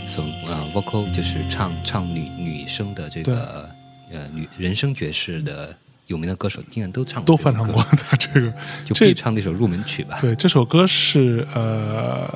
[0.08, 3.70] 所呃 vocal 就是唱唱女女生的这个
[4.12, 5.76] 呃女人声爵士的
[6.08, 8.54] 有名的歌手，竟然都唱过都翻唱过， 他这个
[8.86, 10.18] 就这必唱的一首入门曲吧。
[10.22, 12.30] 对，这首歌是呃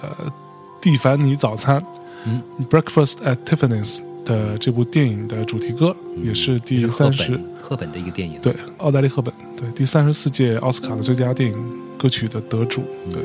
[0.81, 1.81] 蒂凡尼早餐，
[2.25, 11.57] 嗯，Breakfast at Tiffany's 的这部电影的主题歌，也是第三十本赫本的一个电影，对奥黛丽赫本对第三十四届奥斯卡的最佳电影
[11.97, 12.83] 歌曲的得主。
[13.11, 13.21] 对，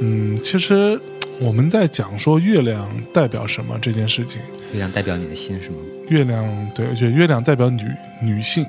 [0.00, 1.00] 嗯，其实
[1.40, 4.40] 我们在讲说月亮代表什么这件事情，
[4.72, 5.76] 月亮代表你的心是吗？
[6.08, 7.82] 月亮对，而且月亮代表女
[8.22, 8.64] 女性，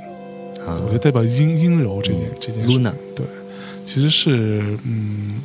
[0.66, 0.76] 啊。
[0.84, 3.26] 我觉得代表阴阴柔这件、这件事情对，
[3.86, 5.42] 其实是嗯，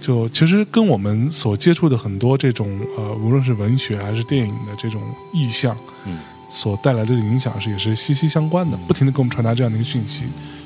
[0.00, 6.18] 就其实跟我们所接触的很多这种呃，无论是文学还是电影的这种意象，嗯，
[6.48, 10.24] 所带来的影响是也是息息相关的，不停的给我们传达这样的一个讯息。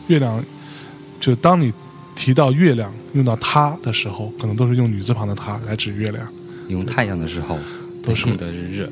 [0.08, 0.44] 月亮，
[1.20, 1.72] 就当你
[2.14, 6.26] 提到月亮用到它的时候，可能都是用女字旁的它来指月亮。
[6.68, 7.58] 用太阳的时候
[8.02, 8.90] 都是用的是热，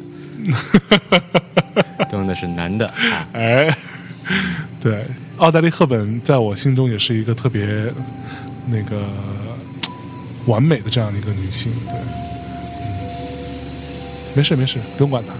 [2.11, 3.28] 都用的是男的啊。
[3.32, 3.76] 哎，
[4.80, 7.93] 对，奥黛丽·赫本在我心中也是一个特别
[8.66, 9.05] 那个
[10.47, 11.72] 完美的这样的一个女性。
[11.88, 12.86] 对，嗯，
[14.36, 15.32] 没事没事，不用管她。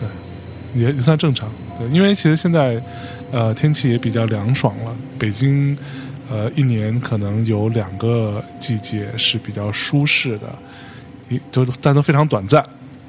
[0.00, 1.50] 对，也也算正常。
[1.78, 2.82] 对，因为其实现在
[3.30, 5.76] 呃天气也比较凉爽了，北京
[6.30, 10.46] 呃一年可能有两个季节是比较舒适的，
[11.28, 12.64] 一都但都非常短暂，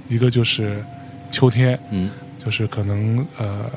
[0.09, 0.83] 一个就是
[1.31, 1.79] 秋天。
[1.91, 2.09] 嗯，
[2.43, 3.71] 就是可能呃，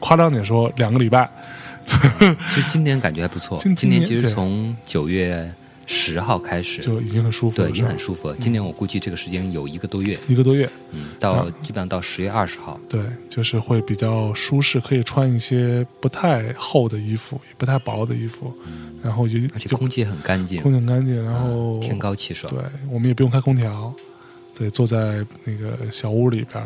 [0.00, 1.30] 夸张点说两个礼拜，
[1.86, 3.58] 其实今年感觉还不错。
[3.60, 5.48] 今今年其实从九月
[5.86, 8.36] 十号开始，就已经很舒服了，对已经很舒服了。
[8.36, 18.52] 今年我估计这个时间有一个多月，一个多月，嗯，到基本上到十月二十号，对，就是会比较舒适，可以穿一些不太厚的衣服，也不太薄的衣服，
[19.02, 22.52] 然后就就而且空气很干净，空气很干净，然后、天高气爽。
[22.52, 23.92] 对，我们也不用开空调，
[24.54, 26.64] 对，坐在那个小屋里边，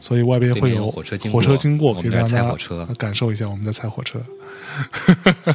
[0.00, 4.20] 所以外边会有有火车经过火车经过，可以踩火车感受一下我们在踩火车。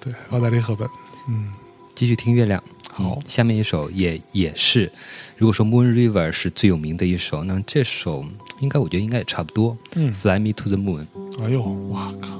[0.00, 0.86] 对，奥黛丽·赫本，
[1.28, 1.52] 嗯，
[1.94, 2.62] 继续听月亮。
[2.92, 4.90] 好嗯下面一首也也是，
[5.36, 8.24] 如果说《Moon River》是最有名的一首，那么这首
[8.60, 9.76] 应该我觉得应该也差不多。
[9.94, 11.06] 嗯，Fly Me to the Moon。
[11.42, 12.33] 哎呦，哇靠！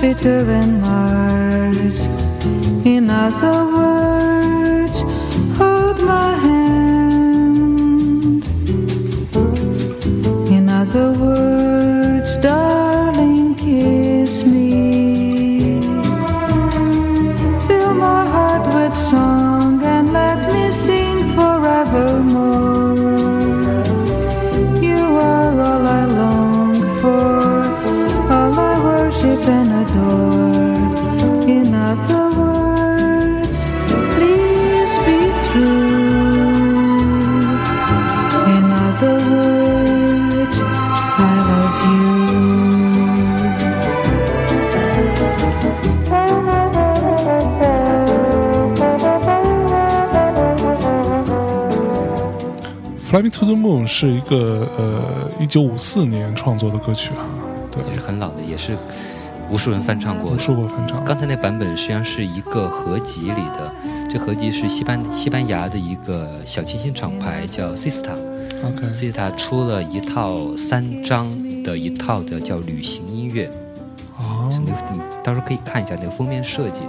[0.00, 1.09] bitter in my
[54.00, 57.20] 是一个呃一九五四年创作的歌曲啊，
[57.70, 58.74] 对，也是很老的，也是
[59.50, 60.38] 无数人翻唱过无。
[60.38, 61.04] 数过翻唱。
[61.04, 63.70] 刚才那版本实际上是一个合集里的，
[64.08, 68.12] 这合集是西班西班牙的一个小清新厂牌叫 Sista。
[68.64, 71.28] OK，Sista 出了一套三张
[71.62, 73.50] 的一套的叫旅行音乐，
[74.18, 76.84] 哦，你你到时候可以看一下那个封面设计，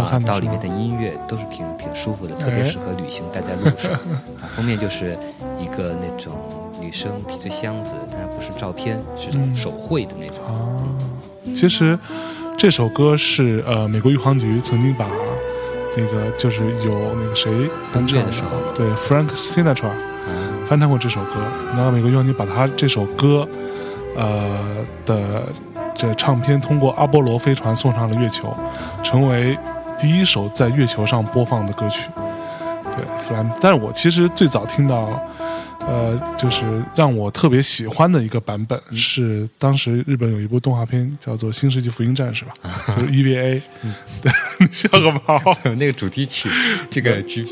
[0.00, 3.92] 啊到里面的音乐都是挺挺舒服的，特别适合旅行带在路上。
[4.40, 5.18] 啊，封面就是
[5.58, 6.32] 一个那种
[6.80, 9.54] 女生提着箱子，但不是照片，是嗯。
[9.54, 10.36] 手绘的那种。
[10.46, 10.54] 啊，
[11.54, 11.98] 其实
[12.56, 15.06] 这首歌是呃美国宇航局曾经把
[15.96, 17.52] 那个就是有那个谁
[17.92, 19.96] 翻唱的时候对 Frank Sinatra 啊，
[20.66, 21.40] 翻唱过这首歌，
[21.74, 23.46] 然后美国宇航局把他这首歌
[24.16, 24.58] 呃
[25.04, 25.42] 的
[25.94, 28.54] 这唱片通过阿波罗飞船送上了月球，
[29.02, 29.58] 成为
[29.98, 32.08] 第一首在月球上播放的歌曲。
[32.84, 35.20] 对，弗兰，但是我其实最早听到
[35.86, 42.54] 呃，就是让我特别喜欢的一个版本是当时日本有一部动画片叫做《新世纪福音战士》吧，
[42.94, 43.62] 就是 EVA。
[44.20, 45.40] 对， 你笑个毛？
[45.78, 46.48] 那个主题曲，
[46.90, 47.44] 这个剧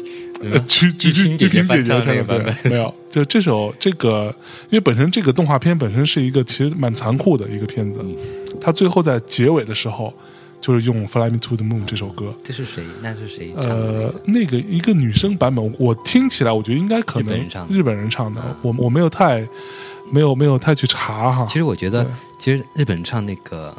[0.68, 4.34] 剧剧剧剧翻唱姐姐唱的对没有，就这首这个，
[4.68, 8.14] 因为本身这个动画片本身是一个其实蛮残酷的一个片子，嗯
[8.60, 10.12] 它最后在结尾的时候
[10.60, 12.84] 就是用《Fly Me to the Moon》这首歌，这是谁？
[13.00, 13.74] 那是谁唱的？
[13.74, 18.40] 呃，那个一个女生版本，我听起来我觉得应该可能日本人唱的。
[18.62, 19.46] 我我没有太
[20.10, 22.06] 没有没有太去查哈，其实我觉得，
[22.38, 23.74] 其实日本人唱那个，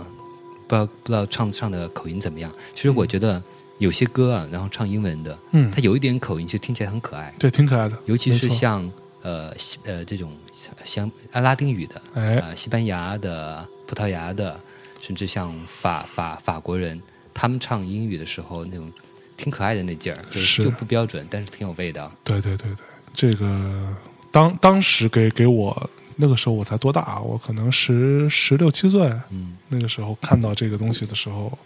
[0.68, 2.52] 不知道不知道唱唱的口音怎么样。
[2.74, 3.42] 其实我觉得
[3.78, 5.70] 有些歌啊，然后唱英文的，嗯。
[5.72, 12.38] 它有一点口音，其实听起来很可爱，对，挺可爱的，尤其是像呃西呃这种像像阿拉丁语的，哎。
[12.38, 14.60] 呃西班牙的、葡萄牙的，
[15.02, 17.02] 甚至像法法法国人，
[17.34, 18.91] 他们唱英语的时候那种
[19.36, 22.12] 挺可爱的那劲儿，就是就不标准，但是挺有味道。
[22.24, 23.95] 对对对对，这个
[24.32, 27.20] 当当时给给我那个时候我才多大啊？
[27.20, 31.58] 我可能十十六七岁，嗯那个时候看到这个东西的时候，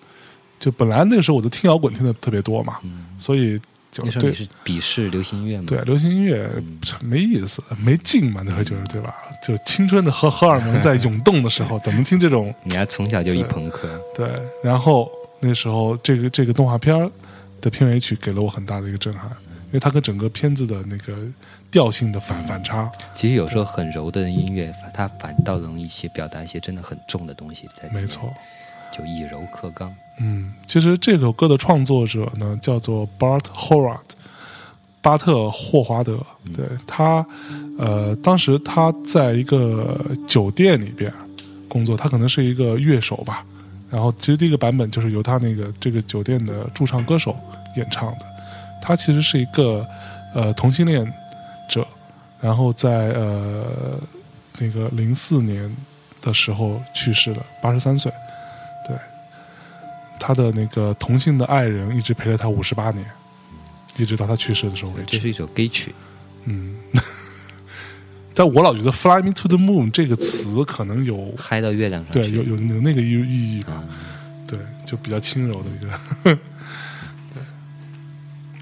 [0.57, 3.59] 就本来那个时候我就听摇滚听的特别多嘛，嗯，所以
[3.95, 5.65] 就对那时候你是鄙视流行音乐吗？
[5.67, 9.15] 对流行音乐嗯没意思，没劲嘛，那会儿就是对吧？
[9.41, 14.29] 就青春的荷荷尔蒙在涌动的时候， 怎么听这种你还从小就一朋克，对？
[14.61, 17.09] 然后那时候这个这个动画片儿
[17.61, 19.29] 的片尾曲给了我很大的一个震撼，
[19.67, 21.15] 因为它跟整个片子的那个
[21.71, 22.91] 调性的反反差。
[23.15, 27.89] 其实有时候很柔的音乐，它反倒容易一些表达一些真的很重的东西在。
[27.89, 28.33] 没错，
[28.91, 29.93] 就以柔克刚。
[30.19, 33.99] 嗯，其实这首歌的创作者呢叫做 Bart Howard，
[35.01, 36.17] 巴特霍华德。
[36.55, 37.25] 对他，
[37.77, 41.11] 呃，当时他在一个酒店里边
[41.67, 43.45] 工作，他可能是一个乐手吧。
[43.89, 47.35] 然后，其实第一个版本就是由他那个这个酒店的驻唱歌手
[47.75, 48.25] 演唱的。
[48.81, 49.85] 他其实是一个
[50.33, 51.11] 呃同性恋
[51.69, 51.85] 者，
[52.39, 53.99] 然后在呃
[54.59, 55.75] 那个零四年
[56.21, 58.11] 的时候去世的，八十三岁。
[60.15, 63.05] 对，他的那个同性的爱人一直陪了他五十八年，
[63.97, 65.17] 一直到他去世的时候为止。
[65.17, 65.93] 这是一首 gay 曲，
[66.45, 66.75] 嗯，
[68.33, 72.11] 但我老觉得 “fly me to the moon” 这个词可能有嗨到月亮上。
[72.11, 73.83] 对有有有那个意意义吧，啊，
[74.47, 76.37] 对，就比较轻柔的一个。
[77.33, 77.43] 对，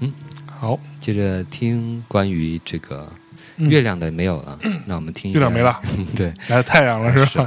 [0.00, 0.12] 嗯，
[0.46, 3.10] 好，接着听关于这个
[3.56, 5.80] 月亮的没有了， 那我们听月亮没了，
[6.16, 7.46] 对， 来太阳了是吧？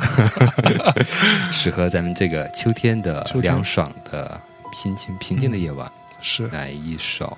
[1.52, 4.40] 适合咱们这个秋天的凉爽的
[4.74, 5.90] 心情、平静的夜晚，
[6.22, 7.38] 是，来一首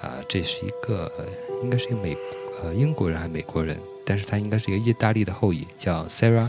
[0.00, 1.24] 啊、这是一个呃
[1.62, 2.16] 应该是一个美
[2.62, 6.48] 呃英国人还是美国人，但是他应该是一个意大利的后裔，叫 Sarah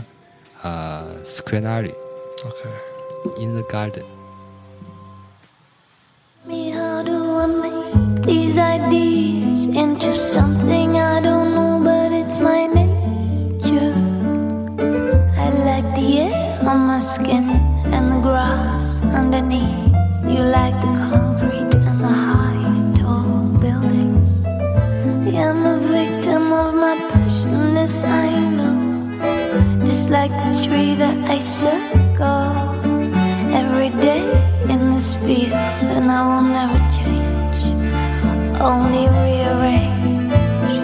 [0.62, 1.90] 啊 s c r i n a r i
[2.44, 4.04] OK，In the Garden。
[8.30, 13.92] These ideas into something I don't know, but it's my nature?
[15.44, 17.46] I like the air on my skin
[17.94, 20.14] and the grass underneath.
[20.32, 24.30] You like the concrete and the high, tall buildings.
[24.46, 28.76] I'm a victim of my passionless, I know.
[29.84, 32.54] Just like the tree that I circle
[33.60, 34.22] every day
[34.68, 35.52] in this field,
[35.96, 36.89] and I will never
[38.60, 40.74] only rearrange.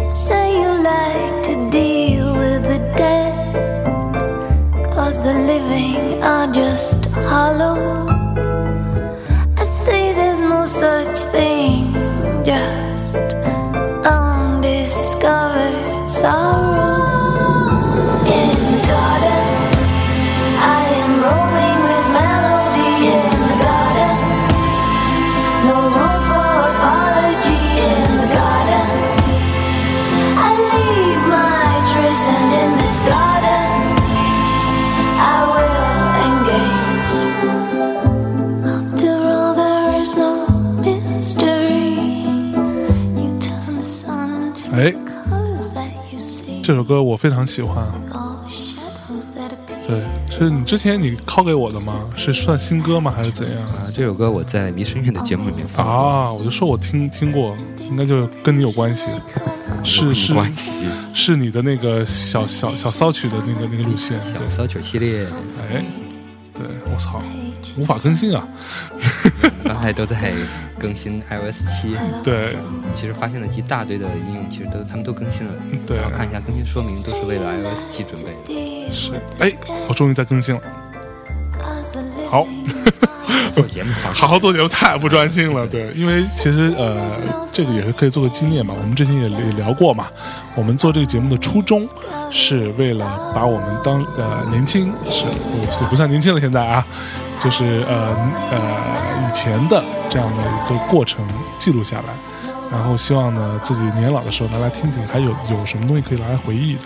[0.00, 3.32] You say you like to deal with the dead,
[4.92, 7.78] cause the living are just hollow.
[9.56, 11.94] I say there's no such thing,
[12.44, 12.83] just
[46.64, 47.86] 这首歌我非常喜欢。
[49.86, 50.00] 对，
[50.30, 51.92] 是你之前你拷给我的吗？
[52.16, 53.12] 是算新歌吗？
[53.14, 53.62] 还是怎样？
[53.64, 59.08] 啊，这首歌我在迷声乐的节目里面啊，我就说我听听过，应该就跟你有关系，
[59.84, 60.86] 是是关系？
[61.12, 64.18] 是你的那个小小小骚曲的那个那个路线。
[64.22, 65.26] 小对，骚曲系列，
[65.70, 65.84] 哎，
[66.54, 67.20] 对我操，
[67.76, 68.48] 无法更新啊！
[69.64, 70.32] 刚才都在
[70.78, 72.56] 更新 iOS 七， 对
[72.94, 75.52] 其实发现了一大堆的应用，其实都他们都更新了。
[75.86, 78.90] 对然后看一下更新说明，都是为了 iOS 七准备的。
[78.92, 79.50] 是，哎，
[79.88, 80.60] 我终于在更新了。
[82.28, 82.48] 好好，
[83.52, 86.96] 做节目好 好好做节目太不专心了，对，因为其实呃，
[87.52, 88.74] 这个也是可以做个纪念嘛。
[88.76, 90.06] 我们之前也也聊过嘛，
[90.54, 91.86] 我们做这个节目的初衷
[92.30, 96.84] 是为了把我们当呃年轻是不不算年轻了，现在啊，
[97.42, 98.16] 就是呃
[98.50, 101.26] 呃以前的这样的一个过程
[101.58, 102.14] 记录下来，
[102.70, 106.82] 然后希望呢自己年老的时候拿来听听，还有有什么东西可以拿来回忆的，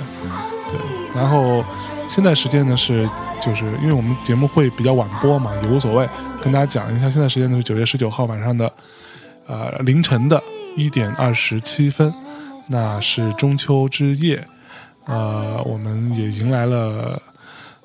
[0.69, 0.79] 对。
[1.15, 1.65] 然后
[2.07, 3.09] 现在时间呢是
[3.41, 6.09] 就是因为我们节目会比较晚播嘛，也无所谓，
[6.43, 8.73] 跟大家讲一下，现在时间呢是九月十九号晚上的
[9.47, 10.43] 呃凌晨的
[10.77, 12.13] 一点二十七分，
[12.69, 14.45] 那是中秋之夜，
[15.07, 17.21] 呃，我们也迎来了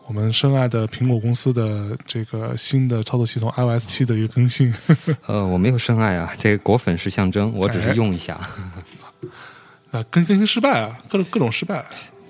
[0.06, 4.74] 我们深爱的苹果公司的这个新的操作系统 iOS 七的一个更新。
[5.26, 8.34] 呃，我没有深爱啊，这个果粉是象征，我只哎是用一下。
[9.92, 11.84] 啊， 更更新失败啊，各种各种失败，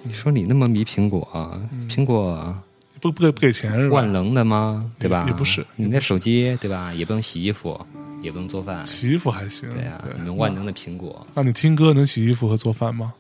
[0.04, 1.60] 你说你那么迷苹果啊？
[1.90, 2.56] 苹果
[3.02, 3.96] 不不给不给钱是吧？
[3.96, 4.90] 万能的吗？
[5.00, 5.22] 对吧？
[5.22, 6.94] 也也不是你那手机对吧？
[6.94, 7.80] 也不能洗衣服，
[8.22, 8.86] 也不能做饭。
[8.86, 13.14] 洗衣服还行，对呀、你们万能的苹果，那你听歌能洗衣服和做饭吗？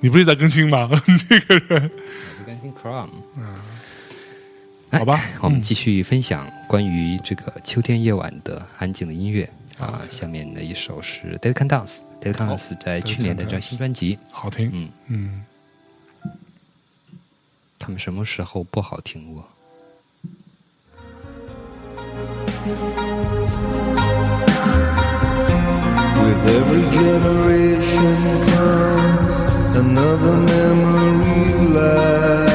[0.00, 0.90] 你不是在更新吗？
[1.06, 3.08] 你 这个人，我不更新 Chrome。
[4.98, 10.00] 好吧，我们继续分享关于这个秋天夜晚的安静的音乐啊。
[10.08, 11.98] 下面的一首是 Dead Can Dance。
[12.20, 15.44] Dead Can 好 Dance 在去年的这张新专辑，好听，嗯，嗯，
[17.78, 19.46] 他们什么时候不好听过
[26.18, 28.16] ？With every generation
[28.48, 29.44] comes
[29.76, 32.45] another memory lapse.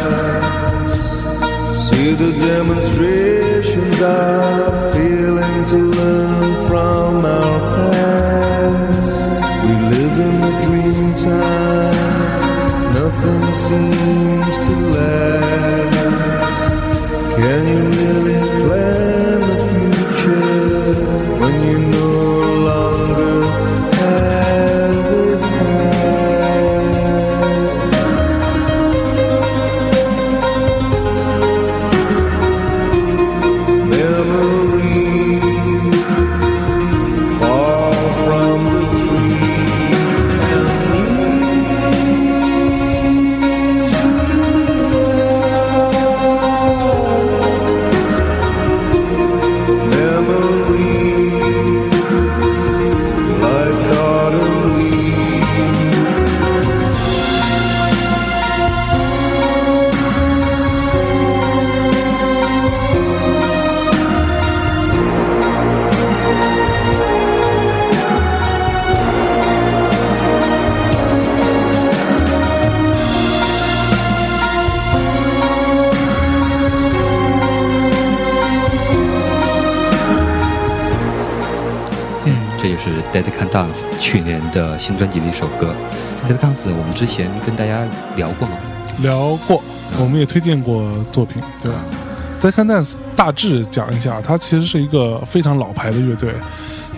[1.92, 7.91] See the demonstrations are failing to learn from our past.
[82.62, 85.74] 这就是 Dead Can Dance 去年的新专辑的一首歌。
[86.28, 88.56] Dead Can Dance 我们之前跟大家聊过吗？
[89.00, 89.64] 聊过，
[90.00, 91.84] 我们也推荐过作品，对吧
[92.40, 96.36] ？Dead Can Dance 大致讲一下，它其实是一个非常老牌的乐队，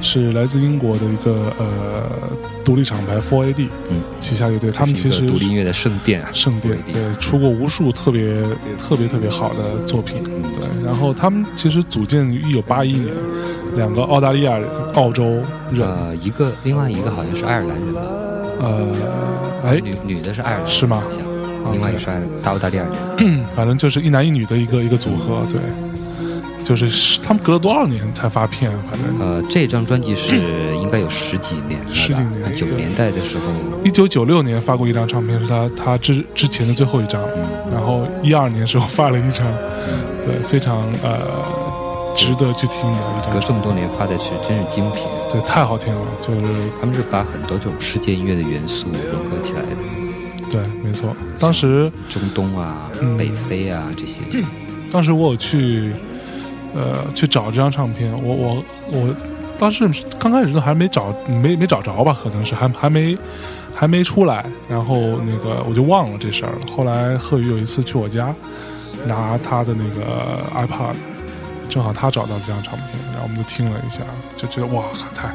[0.04, 2.04] 是来自英国的一个呃
[2.64, 8.44] 独立厂牌 Four AD 嗯，旗下乐队，他们其实独立音乐的圣殿啊，圣殿，对对，出过无数特别
[8.78, 10.86] 特别特别好的作品，对。
[10.86, 13.14] 然后他们其实组建于一九八一年，
[13.78, 15.24] 两个澳大利亚人、澳洲
[15.72, 18.02] 人，呃，一个另外一个好像是爱尔兰人吧，
[18.60, 18.88] 呃，
[19.64, 21.02] 哎，女女的是爱尔兰人是吗？
[21.72, 23.44] 另外一个是爱大澳大利亚人。
[23.56, 25.62] 反正就是一男一女的一个一个组合，对。
[26.64, 28.72] 就是他们隔了多少年才发片？
[28.90, 30.38] 反正呃，这张专辑是
[30.82, 33.44] 应该有十几年十几年九十年代的时候，
[33.84, 37.22] 一九九六年发过一张唱片，是他他之之前的最后一张，
[37.72, 39.46] 然后一二年时候发了一张，
[40.26, 41.20] 对，非常呃
[42.16, 45.04] 值得去听的一张隔这么多年发的是真是精品。
[45.32, 46.40] 对，太好听了，就是
[46.80, 51.16] 他们是把很多这种世界音乐的元素融合起来的，对，没错。
[51.40, 54.22] 当时中东啊、嗯北非啊这些。
[54.92, 55.92] 当时我有去
[56.74, 59.16] 呃去找这张唱片，我我我
[59.58, 63.18] 当时刚开始都还没找没没找着吧，可能是还还没
[63.74, 64.96] 还没出来，然后
[65.26, 66.60] 那个我就忘了这事儿了。
[66.76, 68.34] 后来贺宇有一次去我家
[69.06, 70.96] 拿他的那个 iPad，
[71.70, 74.02] 正好他找到这张唱片，然后我们就听了一下，
[74.36, 74.84] 就觉得哇，
[75.16, 75.34] 太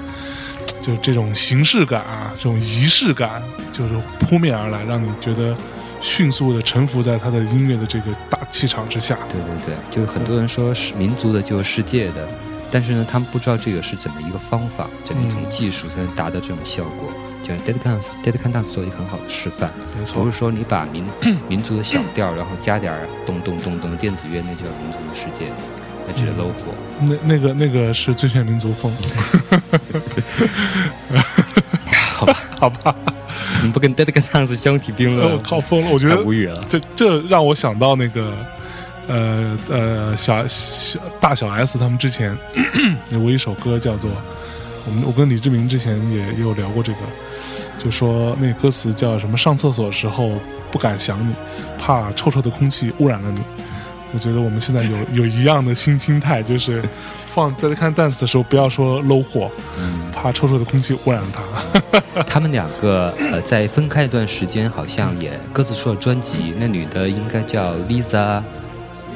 [0.80, 5.54] 就是这种形式感啊，这种仪式感，就是扑面而来，让你觉得
[6.00, 9.18] 迅速的臣服在他的音乐的这个大气场之下。
[9.28, 12.28] 对对对，就是很多人说是民族的就是世界的，
[12.70, 17.10] 但是呢，他们不知道这个是怎么一个方法，怎么一种技术才能达到这种效果。
[17.42, 21.06] 就像 Dead Can Dead Can Dance 做一个很好的示范，没错不是说你把民
[21.48, 25.50] 民族的小调，然后加点儿咚咚咚咚电子乐，那叫民族的世界。
[26.06, 26.74] 那只是 low 货。
[27.00, 28.94] 那那个那个是最炫民族风，
[32.14, 32.94] 好吧，好吧？
[33.58, 35.32] 怎么不跟 Dead Guns 相提并论？
[35.32, 35.90] 我靠疯了！
[35.90, 36.64] 我觉得无语了。
[36.68, 38.32] 这这让我想到那个，
[39.08, 42.36] 呃呃，小小大小 S 他们之前
[43.10, 44.10] 有过一首歌叫做
[44.86, 46.98] 我们我跟李志明之前也也有聊过这个，
[47.82, 50.32] 就说那歌词叫什么上厕所的时候
[50.70, 51.34] 不敢想你，
[51.78, 53.40] 怕臭臭的空气污染了你。
[54.14, 56.82] 我觉得我们现在有 有一样的新心态，就是
[57.34, 61.42] 放在看 dance 的时候不要说 low 货，嗯，怕臭臭的空气污染了它。
[62.26, 66.54] 他们两个呃，在分开一段时间，好像也各自出了专辑。
[66.58, 68.42] 那女的应该叫 Lisa，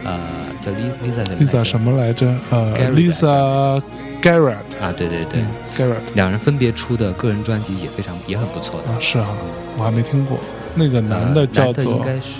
[0.04, 0.20] 呃，
[0.60, 2.34] 叫 Li- Lisa 什么 Lisa 什么来着？
[2.50, 3.82] 呃 Garrett，Lisa
[4.22, 4.92] Garrett，啊？
[4.96, 8.92] 对对对，嗯，Garrett 两人分别出的个人专辑也非常也很不错的。
[8.92, 9.28] 啊，是啊，
[9.76, 10.38] 我还没听过。
[10.74, 12.32] 那个男的呃叫做男的应，该是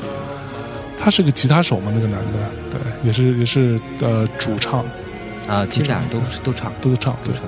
[0.99, 1.91] 他是个吉他手吗？
[1.95, 2.39] 那个男的，
[2.71, 4.85] 对，也是也是呃主唱，
[5.49, 7.43] 啊，其实俩人都是都唱都唱，对都唱。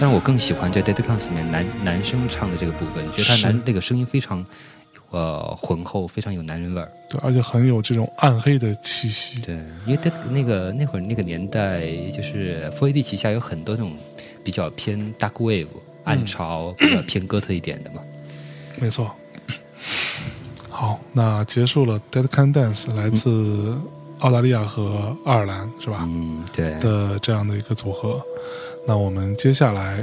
[0.00, 4.44] 但是我更喜欢在 Dead Cans 里面男男生唱的这个部分，觉得他男那个声音非常
[5.10, 6.88] 呃浑厚，非常有男人味儿。
[7.10, 9.40] 对，而且很有这种暗黑的气息。
[9.40, 13.92] 对，因为 Dead 那个那会儿那个年代，就是 f o r AD 旗下有很多那种
[14.44, 15.66] 比较偏 Dark Wave
[16.04, 18.00] 暗潮，比较偏哥特一点的嘛。
[18.80, 19.12] 没错。
[20.70, 23.76] 好，那结束了 Dead Can Dance，来自
[24.20, 26.02] 澳大利亚和爱尔兰是吧？
[26.02, 26.78] 嗯，对。
[26.78, 28.22] 的这样的一个组合。
[28.88, 30.02] 那我们接下来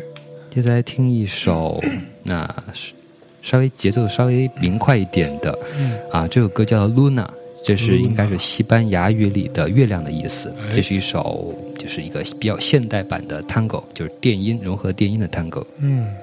[0.54, 1.84] 接下来听一首，
[2.22, 2.94] 那是
[3.42, 5.58] 稍微节奏稍微明快一点的，
[6.12, 7.26] 啊，这首歌叫《Luna》，
[7.64, 10.54] 这是应该是西班牙语里的月亮的意思。
[10.70, 15.66] 哎这是一首，就是一个比较现代版的 Tango，就是电音融合电音的 Tango。
[15.80, 16.16] 嗯。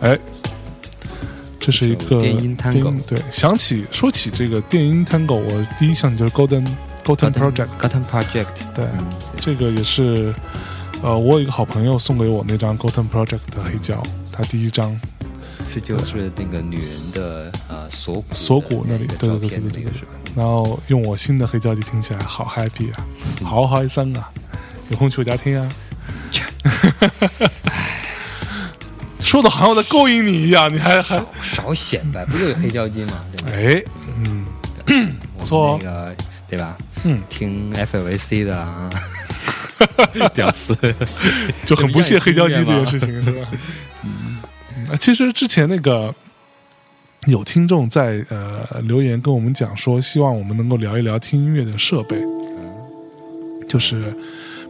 [0.00, 0.18] 哎，
[1.58, 6.66] 这是一个电音 tango 对，想起说起这个电音 tango，我第一想起就是 Golden
[7.04, 7.68] Golden Project。
[7.78, 10.34] Golden Project 对，嗯这个也是，
[11.02, 14.98] 呃，我有一个好朋友送给我那张 Golden Project 的黑胶，他第一张
[15.68, 19.92] 是就是那个女人的呃锁骨锁骨那里，对对对对对？
[20.34, 23.06] 然后用我新的黑胶机听起来好 happy 啊，
[23.44, 24.30] 好嗨森啊，
[24.88, 25.68] 有空去我家听啊。
[29.20, 33.24] 说的好像我在勾引你一样，你还还少显摆，不就有黑胶机吗？
[33.36, 33.50] 对吧？
[33.54, 33.82] 哎，
[34.86, 36.16] 嗯，不错哦那个
[36.48, 36.76] 对吧？
[37.04, 38.90] 嗯，听 FVC 的啊，
[40.34, 40.76] 屌丝，
[41.64, 43.48] 就很不屑黑胶机这件事情，是吧？
[44.02, 44.38] 嗯，
[44.98, 46.12] 其实之前那个
[47.26, 52.16] 有听众在呃留言跟我们讲说，希望我们能够聊一聊听音乐的设备，
[53.68, 54.14] 就是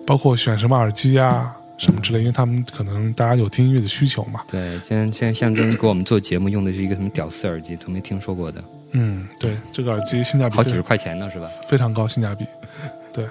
[0.06, 4.42] 包括选什么耳机啊什么之类，因为他们可能大家有听音乐的需求嘛。
[4.50, 8.62] 对，现在现在象征给我们做节目用的是一个什么屌丝耳机，都没听说过的，
[8.92, 11.48] 嗯，对，这个耳机性价比好几十块钱呢，是吧？
[11.66, 12.44] 非常高，性价比。
[13.12, 13.24] 对，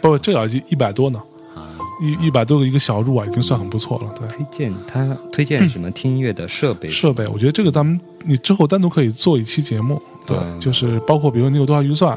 [0.00, 1.22] 不，这个耳机一百多呢，
[1.54, 1.68] 啊，
[2.00, 4.14] 一一百多个一个小入啊，已经算很不错了。
[4.18, 6.90] 对，推荐他推荐什么听音乐的设备？
[6.90, 12.16] 设备，我觉得这个咱们你之后单独可以做一期节目，对，就是包括，比如你有多少预算，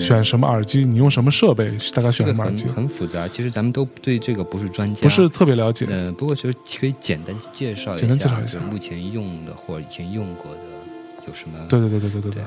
[0.00, 2.66] 选什么耳机，你用什么设备，大概选什么耳机？
[2.66, 5.86] 很复杂，其实咱们都对这个不是专家，不是特别了解。
[5.88, 10.60] 嗯，不过其实可以简单介绍一下，简单介绍一下目前用的或者以前用过的
[11.26, 11.58] 有什么？
[11.68, 12.42] 对对对对对对。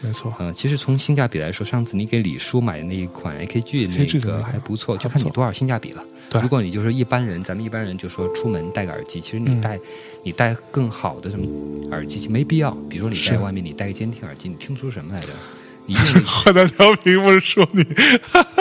[0.00, 6.02] 没错，嗯、其实从性价比来说，上次你给李叔买的那一款 AKG 那个个还不错，就看你多少性价比了。
[6.28, 9.78] 对如果你就是一般人，咱们一般人就说出门戴个耳机，其实你嗯戴、
[10.22, 11.46] 你戴更好的什么
[11.90, 12.70] 耳机其实没必要。
[12.90, 15.28] 比如说你在外面你戴个监听耳机，你听出什么来着？
[15.88, 17.84] 你坏蛋调频不是说你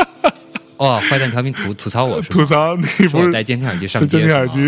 [0.77, 2.27] 哦，坏蛋调频吐吐槽我是吗？
[2.29, 4.59] 吐槽你说不是戴监听耳机上街监听耳机，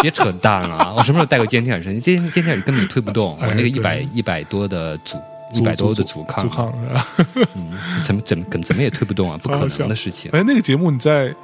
[0.00, 0.94] 别扯淡了啊！
[0.96, 2.00] 我什么时候戴过监听耳机？
[2.00, 5.18] 监监听耳机根本推不动，哎我那个一对百一百多的阻
[5.54, 7.06] 一百多的阻阻抗，阻抗是吧？
[7.54, 10.30] 嗯，怎么怎么怎么怎么也推不动啊，不可能的事情。
[10.32, 11.34] 哎，那个节目你在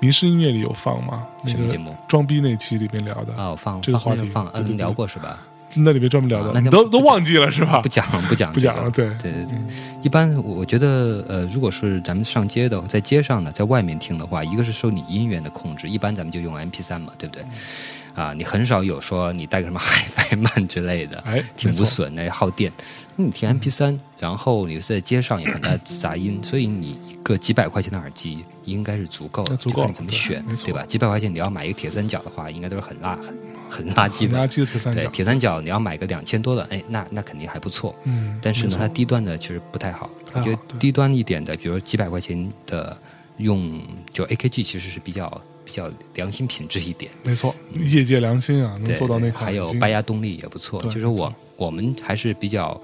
[0.00, 1.24] 民视音乐里有放吗？
[1.42, 5.38] 那个什么节目装逼那期里面聊的，啊，我放这个话题放嗯，聊过是吧？
[5.76, 7.88] 那里面专门聊的，都都忘记了是吧不？
[7.88, 9.58] 讲了，不讲 不讲了，对对对对，
[10.02, 17.44] 一般我我觉得，呃，如果是咱们上街的，在街上呢，在外面听的话，一个是受你音源的控制，一般咱们就用 MP 三嘛，对不对？
[18.14, 22.72] 啊，你很少有说你带个什么 HiFi 曼之类的，哎挺无损的，耗电。
[23.16, 30.84] 那你听 MP 三然后你在街上也很大杂音，所以你一个几百块钱的耳机应该是足够的，那足够你怎么选对吧？
[30.86, 33.34] 几百块钱你要买一个铁三角的话，应该都是很垃很
[33.70, 34.48] 很垃圾的垃。
[34.48, 37.94] 圾的铁三对，角，铁三角你要买个两千多的，哎，那那肯定还不错。
[38.04, 40.10] 嗯，但是呢，它低端的其实不太好。
[40.32, 42.96] 我觉得低端一点的，比如说几百块钱的，
[43.36, 43.80] 用
[44.12, 47.10] 就 AKG 其实是比较比较良心品质一点。
[47.22, 50.80] 没错，业界良心啊，能，做到那块还有款已经白牙动力也不错。
[50.82, 52.80] 对就是我我们还是比较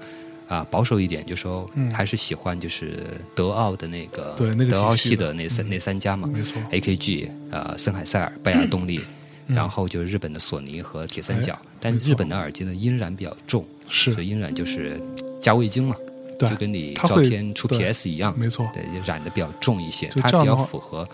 [0.47, 6.27] 啊、保守一点，就说嗯还是喜欢就是德奥的那个对那个德奥系的的那三、那三家嘛。
[6.27, 8.99] 没错，AKG 呃森海塞尔、拜亚动力，
[9.47, 11.57] 然后就是日本的索尼和铁三角。
[11.79, 15.01] 但日本的耳机呢音染比较重，是所以音染就是
[15.39, 15.95] 加味精嘛，
[16.37, 21.07] 对就跟你照片出 PS 一样，没错，对，就染的比较重一些，它比较符合。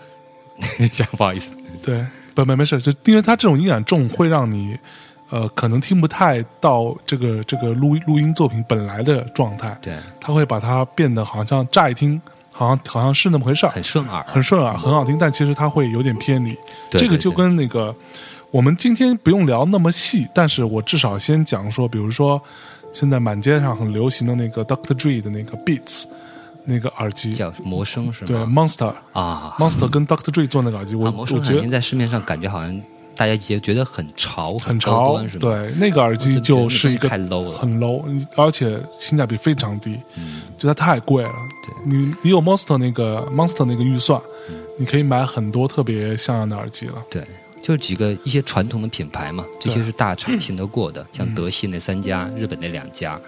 [0.92, 1.50] 这样不好意思，
[1.82, 2.04] 对，
[2.34, 4.76] 不没没事，就因为它这种音感重，会让你
[5.30, 12.20] 呃可能听不太到这个这个录录音作品本来的状态，对，它会把它变得好像乍一听
[12.52, 16.56] 好像好像是那么回事儿，很顺耳，很顺耳，很好听，但其实它会有点偏离。
[16.90, 17.00] 对。
[17.00, 17.94] 这个就跟那个
[18.50, 22.40] 我们今天不用聊那么细，但是我至少先讲说，比如说
[22.92, 26.06] 现在满街上很流行的那个 Doctor Dre 的那个 Beats
[26.68, 32.80] 那个耳机，叫魔声是吗对？Monster 啊，Monster 跟 Doctor Dre 做那个耳机，我啊，我觉得在市面上感觉好像
[33.16, 35.18] 大家也觉得很潮、很潮？
[35.40, 38.04] 对，那个耳机就是一个太 low 了很 low，
[38.36, 41.32] 而且性价比非常低，嗯，就它太贵了。
[41.64, 47.02] 对你你有 Monster 那个 Monster 那个预算，嗯你可以买很多特别像样的耳机了。
[47.10, 47.26] 对，
[47.60, 53.20] 就几个一些传统的品牌嘛，这些是大厂信得过的，像德系那三家，日本那两家，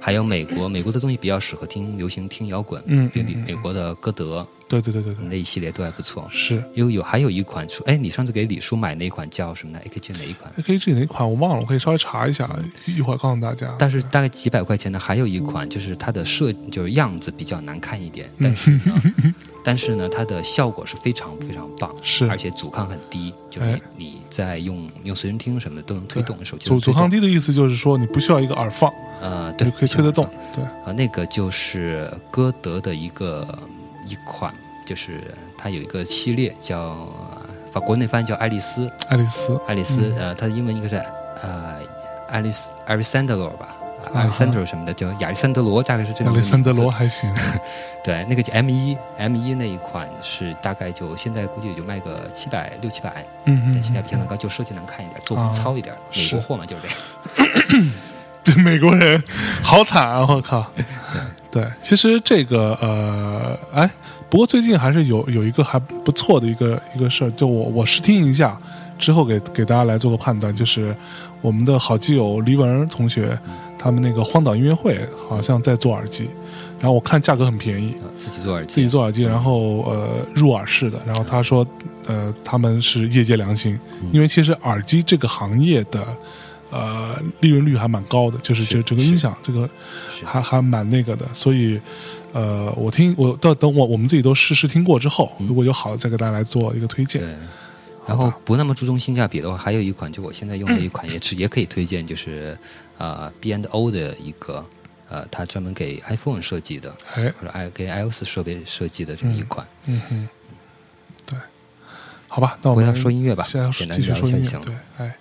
[0.00, 6.28] 还有美国，美国的东西比较适合听流行、听摇滚，嗯比美国的歌德对对对对对，那一系列都还不错。
[6.30, 12.48] 是有有还有一款出，哎，你上次给李叔买那一款叫什么呢？AKG 哪一款？AKG 哪一款我忘了，我可以稍微查一下，
[12.86, 13.74] 一会儿告诉大家。
[13.78, 19.02] 但是大概几百块钱的还有一款，就是它的设就是样子比较难看一点，嗯但是呢，
[19.64, 30.28] 但是呢，它的效果是非常非常棒，是而且阻抗很低，就是你你在用用随身听什么的都能推动，手机阻阻抗低，的意思就是说你不需要一个耳放，呃，对，就可以推得动。
[30.54, 33.46] 对，啊，那个就是歌德的一个
[34.08, 34.52] 一款，
[34.84, 35.20] 就是
[35.56, 40.96] 它有一个系列叫呃法国内翻叫爱丽丝，爱丽丝爱丽丝，嗯呃，它的英文应该是
[41.42, 41.76] 呃
[42.28, 43.66] 爱丽丝艾丽桑德罗吧。
[43.66, 43.76] 啊
[44.14, 46.90] 艾丽桑德罗什么的，叫亚历山德罗，大概是这亚历山德罗。
[46.90, 47.30] 还行，
[48.02, 56.96] 对，那个叫 M 一 M 一那一款是大概就现在估计也就卖个七百六七百，嗯嗯但性价比相当高，就设计难看一点，做工糙一点，美国货嘛就是这样。
[58.46, 59.22] 嗯，美国人
[59.62, 60.24] 好惨啊！
[60.26, 60.72] 我靠。
[61.50, 63.90] 对，其实这个呃，哎，
[64.28, 68.58] 不过最近还是有有一个还不错的一个一个事儿，就我我试听一下
[68.98, 70.94] 之后给给大家来做个判断，就是
[71.40, 73.38] 我们的好基友黎文同学，
[73.78, 76.28] 他们那个荒岛音乐会好像在做耳机，
[76.78, 81.66] 然后我看价格很便宜，啊自己做耳机，自己做耳机，然后呃入耳式的，然后他说
[82.06, 83.78] 呃他们是业界良心，
[84.12, 86.06] 因为其实耳机这个行业的
[86.70, 89.68] 呃利润率还蛮高的，就是是这这个音响这个
[90.24, 91.80] 还还蛮那个的，所以
[92.32, 97.22] 呃我听我到等我我们自己都试试听过之后，如果有好的再给大家来做一个推荐。
[97.22, 97.34] 对。
[98.06, 102.56] 然后不那么注重性价比的话，还有一款就我现在用的一款也是也可以推荐，就是
[102.96, 104.64] 呃 B and O 的一个
[105.10, 109.68] 呃，它专门给 iPhone 设计的，哎，或者 i 给 iOS 设备设计的这么一款。
[109.84, 110.28] 嗯哼，
[111.26, 111.38] 对，
[112.28, 115.18] 好吧，那我回们到说音乐吧简单继续聊一下就行，对，哎，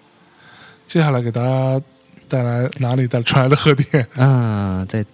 [0.87, 1.79] 接下来给大家
[2.27, 4.07] 带来哪里带传来的贺电？
[4.15, 5.05] 啊、在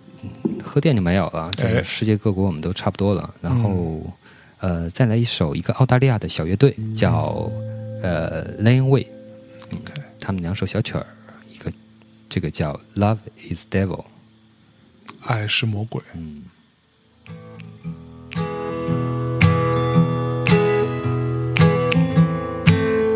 [0.63, 3.33] 贺电就没有了，就哎是世界各国我们都差不多了。
[3.41, 4.01] 然后、
[4.59, 7.49] 呃，再来一首一个澳大利亚的小乐队叫
[8.01, 9.07] 呃 Lane Way，
[9.71, 11.05] 嗯 OK 他们两首小曲儿，
[11.51, 11.71] 一个
[12.29, 13.17] 这个叫 Love
[13.51, 14.05] Is Devil，
[15.25, 16.01] 爱是魔鬼。
[16.13, 16.43] 嗯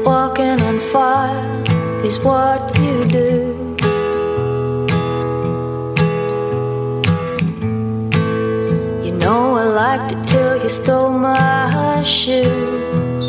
[0.03, 3.75] ，Walking on fire is what you do.
[9.05, 13.25] You know I liked it till you stole my shoes.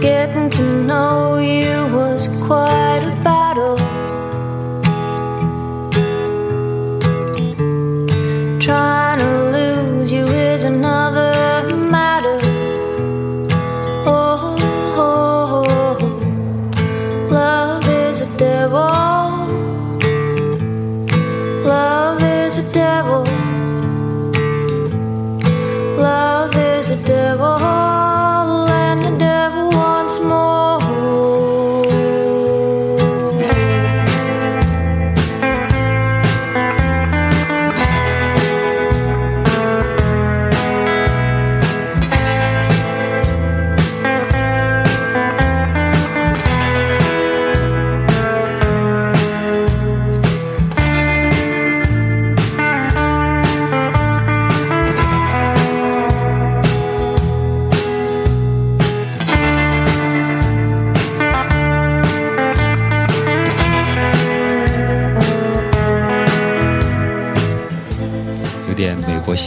[0.00, 3.83] Getting to know you was quite a battle.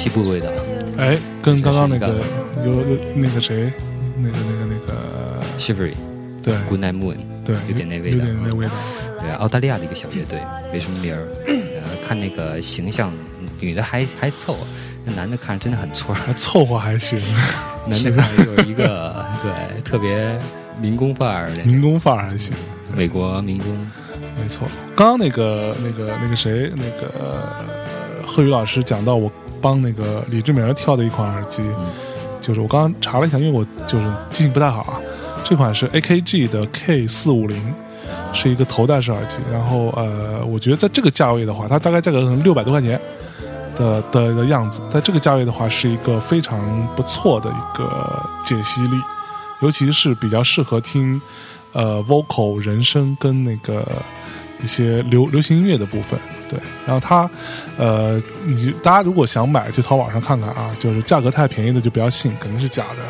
[0.10, 0.48] 点美国西部味道。
[0.98, 2.08] 哎，跟刚刚那个
[2.66, 3.72] 有有那个谁，
[4.18, 5.94] 那个那个那个，Shivery
[6.42, 8.72] 对 Good Night Moon，对，有点那味道有道点那味道。
[9.20, 10.40] 对，澳大利亚的一个小乐队，
[10.72, 11.28] 没什么名儿。
[11.48, 13.12] 呃，看那个形象，
[13.60, 14.60] 女的还还凑合，
[15.04, 16.14] 那男的看着真的很挫。
[16.14, 17.20] 还凑合还行，
[17.88, 20.40] 男的看着就是一个 对特别
[20.80, 22.54] 民工范儿的民工范儿还行，
[22.96, 23.68] 美国民工。
[24.40, 24.68] 没错。
[24.96, 27.66] 刚刚那个那个那个谁，那个呃
[28.26, 29.32] 贺宇老师讲到我
[29.68, 31.62] 帮那个李志明跳的一款耳机，
[32.40, 35.02] 就是我刚刚查了一下，因为我就是记性不太好啊，
[35.44, 37.74] 这款是 AKG 的 K 四五零。
[38.34, 43.00] 是一个头戴式耳机，然后呃，我觉得在这个价位的话，它大概价格可能六百多块钱
[43.76, 48.98] 的的的样子，在这个价位的话，是一个非常不错的一个解析力，
[49.62, 51.20] 尤其是比较适合听
[51.74, 53.86] 呃 vocal 人声跟那个
[54.64, 56.20] 一些流流行音乐的部分。
[56.50, 57.30] 对，然后它
[57.78, 63.02] 呃，你大家如果想买，去淘宝上看看啊，就是价格太便宜的就不要信，肯定是假的，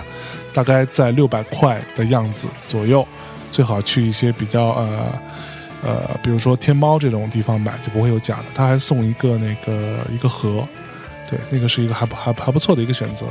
[0.54, 3.08] 大概在六百块的样子左右。
[3.50, 5.22] 最好去一些比较呃
[5.84, 8.46] 呃，比如说天猫这种地方买，就不会有假的。
[8.54, 10.62] 它还送一个那个一个盒，
[11.30, 13.26] 对，那个是一个还不还还不错的一个选择。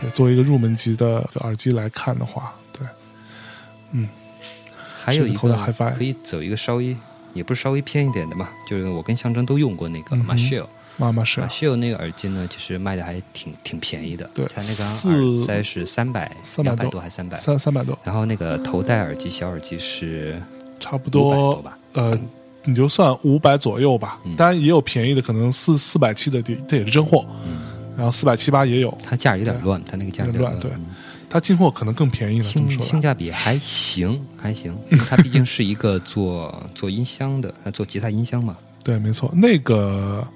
[0.00, 2.86] 对，作为一个入门级的耳机来看的话，对，
[3.92, 4.08] 嗯
[5.02, 6.96] 还有一头的个 Hi-Fi 可以走一个稍微
[7.34, 10.36] 也不是稍微偏一点的嘛，就是我跟象征都用过那个嗯哼。
[10.36, 10.66] Marshall。
[11.00, 20.42] 妈妈是 Marshall 那个耳机呢，其实卖的还挺挺便宜的，对它那个四耳塞是三百300两百多多还三百，三三百多，然后那个头戴耳机小耳机是
[20.80, 22.18] 差不多多吧，呃，
[22.64, 24.18] 你就算五百左右吧。
[24.24, 24.34] 嗯。
[24.34, 27.24] 当然也有便宜的，可能四四百七的，这这也是真货。
[27.96, 30.68] 然后四百七八也有，它价有点乱，它那个价有点乱对。
[30.72, 30.86] 嗯
[31.30, 32.46] 它进货可能更便宜了。
[32.52, 34.76] 这么性说，性价比还行， 还行，
[35.08, 40.26] 它毕竟是一个做做音箱的，它做吉他音箱嘛，对，没错，那个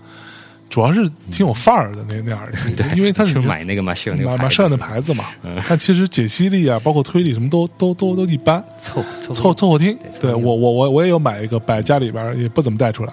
[0.69, 4.15] 主要是挺有范儿的那那耳机， 对，因为它是买那个个牌子。
[4.25, 5.25] 马马上的牌子嘛。
[5.43, 9.97] 嗯，但其实解析力啊，包括推理什么都都都都一般，凑凑凑凑合听。
[10.21, 10.33] 对。
[10.33, 13.13] 对我我我我也有买一个摆家里边，也不怎么带出来。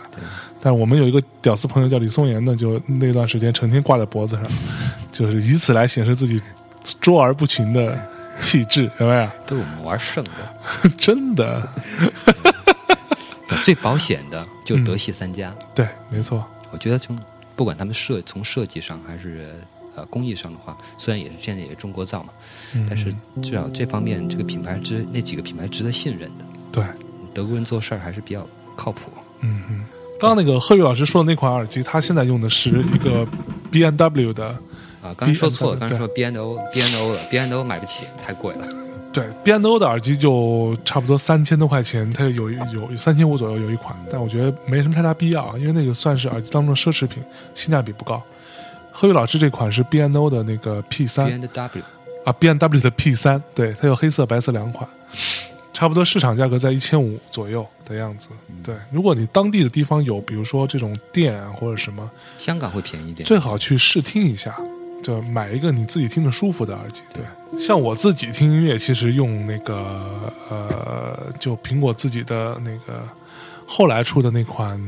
[0.62, 4.46] 但是我们有一个屌丝朋友叫李松岩的，就那段时间成天挂在脖子上，
[5.12, 6.42] 就是以此来显示自己
[7.00, 7.98] 卓而不群的
[8.40, 9.30] 气质，有没有？
[9.46, 10.32] 都是我们玩剩的。
[10.98, 11.68] 真的，
[13.64, 17.18] 最保险的嗯就是德系三家，对，没错，我觉得从
[17.56, 19.56] 不管他们设从设计上还是
[19.96, 22.30] 呃工艺上的话，虽然也是现在也是中国造嘛，
[22.76, 26.84] 嗯但是至少这方面这个品牌值那几个品牌值得信任的，对，
[27.34, 29.12] 德国人做事儿还是比较靠谱。
[29.42, 29.86] 嗯嗯。
[30.20, 33.26] 刚刚那个贺宇老师说的那款耳机，他现在用的是一个
[33.72, 34.58] B N W 的，
[35.02, 38.68] 啊，刚才说错了，刚才说 B N O B N O 了，B N O 买不起，太贵了。
[39.12, 47.24] 对 B N O 的耳机就差不多三千多块钱，它有有有三千五左右有一款，但我觉得没什么太大必要啊，因为那个算是耳机当中的奢侈品，
[47.56, 48.22] 性价比不高。
[48.92, 51.84] 贺宇老师这款是 B N O 的那个 P B 三 N W
[52.26, 54.88] 啊，B N W 的 P 三，对，它有黑色、白色两款，
[55.74, 58.30] 差不多市场价格在一千五左右的样子。
[58.62, 62.08] 对，如果你当地的地方有，比如说这种店啊或者什么，
[62.38, 64.56] 香港会便宜一点，最好去试听一下，
[65.04, 67.02] 就买一个你自己听着舒服的耳机。
[67.14, 67.24] 对，
[67.60, 69.76] 像我自己听音乐，其实用那个
[70.50, 73.04] 呃，就苹果自己的那个
[73.66, 74.80] 后来出的那款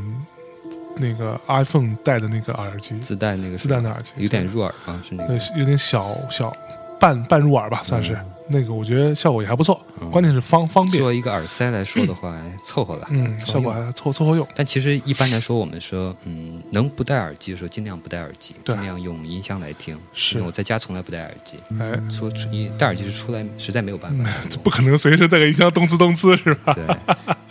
[0.97, 6.55] 那个 iPhone 带的那个耳机，自带那个自带的耳机有点入耳啊，是那对个，有点小小
[6.99, 9.79] 半半入耳吧，算是、那个，我觉得效果也还不错，
[10.11, 10.99] 关键是方方便。
[10.99, 19.97] 作，为一个耳塞来说的话，凑合了，嗯，效果还凑凑合用，但其实一般来说，我们说，嗯，能不戴耳机的时候尽量不戴耳机，尽量用音箱来听。
[20.13, 20.41] 是。
[20.41, 24.29] 我在家从来不戴耳机，哎，说出一戴耳机是出来实在没有办法。
[24.49, 26.73] 这不可能随时带个音箱动次动次是吧？
[26.75, 26.85] 对，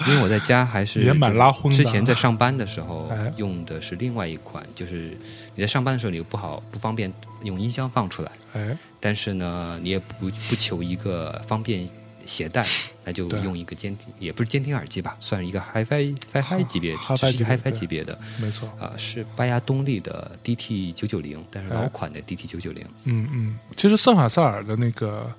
[0.08, 1.76] 因为我在家还是也蛮拉轰的。
[1.76, 3.32] 之前在上班的时候哎。
[3.36, 5.16] 用的是另外一款，就是
[5.54, 7.10] 你在上班的时候你又不好不方便
[7.42, 11.89] 用音箱放出来，哎，但是呢你也不不求一个方便
[12.27, 12.64] 携带，
[13.05, 18.16] 那就用一个监听，也不是监听耳机吧，算是一个 HiFi HiFi 级别，Hi-Fi 级别 HiFi 级别的。
[18.40, 21.77] 没错，啊、是拜亚东力的 DT 九九零，但是哎。
[21.82, 25.32] 老款的 DT 九九零，嗯嗯，其实森海塞尔的那个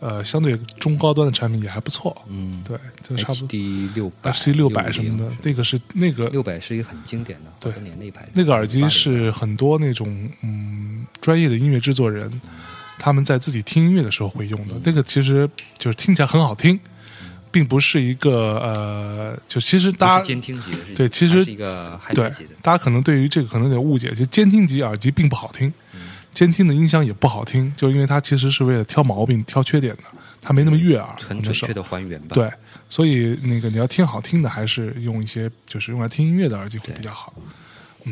[0.00, 3.48] 呃相对中高端的产品也还不错，嗯，对，就差不多。
[3.48, 7.72] HD 六百 HD 六百什么的，那个是那个六百是一个很经典的，对。
[8.32, 12.30] 那个耳机是很多那种嗯专业的音乐制作人
[13.02, 14.74] 他们在自己听音乐的时候会用的。
[14.84, 16.78] 那个其实就是听起来很好听，
[17.50, 21.44] 并不是一个呃，就其实大家监听级的，对其实
[22.14, 25.72] 对，大家可能对于这个可能有点误解，就监听级耳机并不好听，
[26.32, 30.04] 监听的音箱也不好听，就因为它其实是为了挑毛病、挑缺点的，
[30.40, 32.28] 它没那么悦耳，很准确的还原吧。
[32.34, 32.48] 对，
[32.88, 37.34] 所以那个你要听好听的，还是用一些就是用来听音乐的耳机会比较好。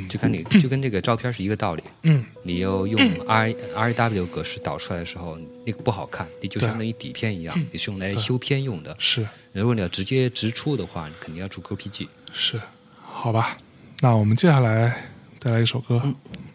[0.08, 1.82] 就看你就跟这个照片是一个道理。
[2.04, 8.94] 嗯，你要用 R R W 格式导出来的时候，那个不好看，你就相当于底片一样，你是用来修片用的。
[8.98, 9.26] 是。
[9.52, 12.06] 如果你要直接直出的话，你肯定要出 GPG。
[12.32, 12.60] 是，
[13.02, 13.58] 好吧。
[14.00, 16.00] 那我们接下来再来一首歌，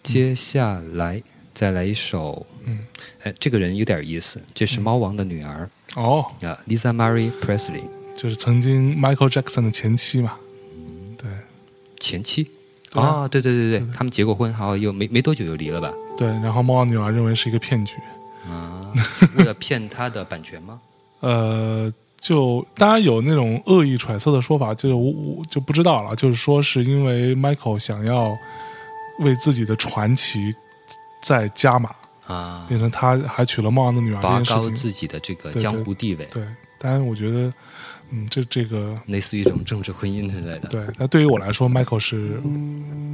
[0.02, 1.22] 接下来
[1.54, 2.88] 再来一首，嗯，
[3.22, 7.84] 哎，这个人有点意思，这是猫王的女儿哦，啊，Lisa Marie Presley
[8.16, 10.38] 就是曾经 Michael Jackson 的前妻嘛。
[11.18, 11.30] 对。
[12.00, 12.50] 前妻。
[13.02, 15.92] 哦，对对对对，他们结过婚，然后又没没多久就离了吧？
[16.18, 17.96] 对，然后猫王女儿认为是一个骗局，
[18.48, 18.82] 啊，
[19.38, 20.80] 为了骗他的版权吗？
[21.22, 28.38] 呃，就当然有那种恶意揣测的说法，就是我我就不知道了，就是说是因为 Michael 想要
[29.20, 30.54] 为自己的传奇
[31.22, 31.90] 再加码，
[32.28, 34.22] 啊，变成他还娶了猫王的女儿。
[34.22, 36.46] 高自己的这个江湖地位，对，
[36.78, 37.52] 当然我觉得，
[38.12, 40.70] 嗯，这这个类似于一种政治婚姻之类的。
[40.70, 42.40] 对，那对于我来说，Michael 是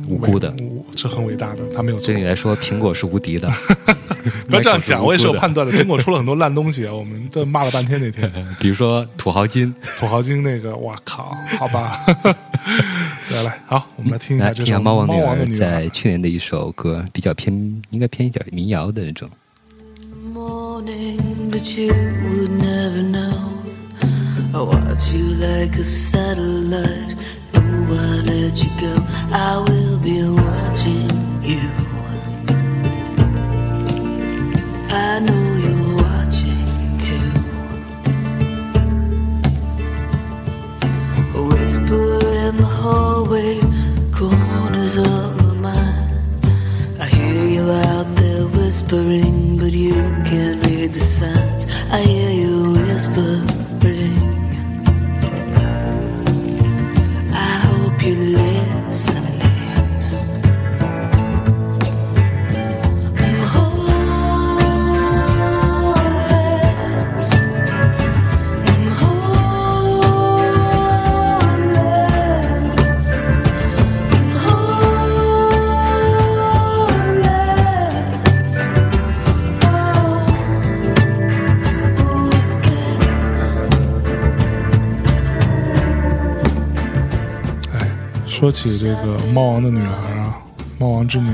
[0.08, 0.54] 无辜的
[0.96, 2.22] 是很伟大的，他没有错对。
[2.22, 3.50] 你来说，苹果是无敌的。
[4.48, 5.52] 不要这样讲，我也是有判。
[5.52, 5.74] 断的。
[5.74, 8.32] 苹果出了很多烂东西，我们都骂了半天那天。
[8.60, 11.98] 比如说土豪金，土豪金那个，哇靠，好吧。
[13.32, 15.86] 来，来，好，我们来听一下这首《听下猫王猫王的女儿在》。
[15.90, 19.30] 去年的一首歌，比较偏，应该偏一点民谣的那种。
[20.34, 21.20] morning,
[21.50, 23.61] but you would never know.
[24.54, 27.16] I watch you like a satellite.
[27.54, 28.94] Though I let you go,
[29.32, 31.08] I will be watching
[31.42, 31.62] you.
[34.90, 37.32] I know you're watching too.
[41.34, 43.62] A whisper in the hallway,
[44.12, 46.46] corners of my mind.
[47.00, 49.94] I hear you out there whispering, but you
[50.26, 51.66] can't read the signs.
[51.90, 53.51] I hear you whispering.
[88.42, 90.36] 说起这个猫王的女儿啊，
[90.80, 91.30] 猫王之女，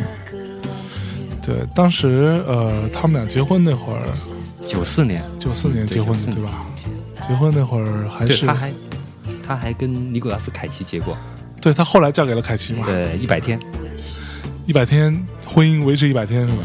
[1.42, 4.04] 对，当时呃，他们俩结婚那会儿，
[4.68, 6.66] 九四年，九四年结婚的，对对吧？
[7.26, 8.74] 结婚那会儿还，是他还
[9.42, 11.18] 他还跟尼古拉斯凯奇结过，
[11.62, 13.58] 对他后来嫁给了凯奇嘛，对，一百天，
[14.66, 16.64] 一百天婚姻维持一百天是吧？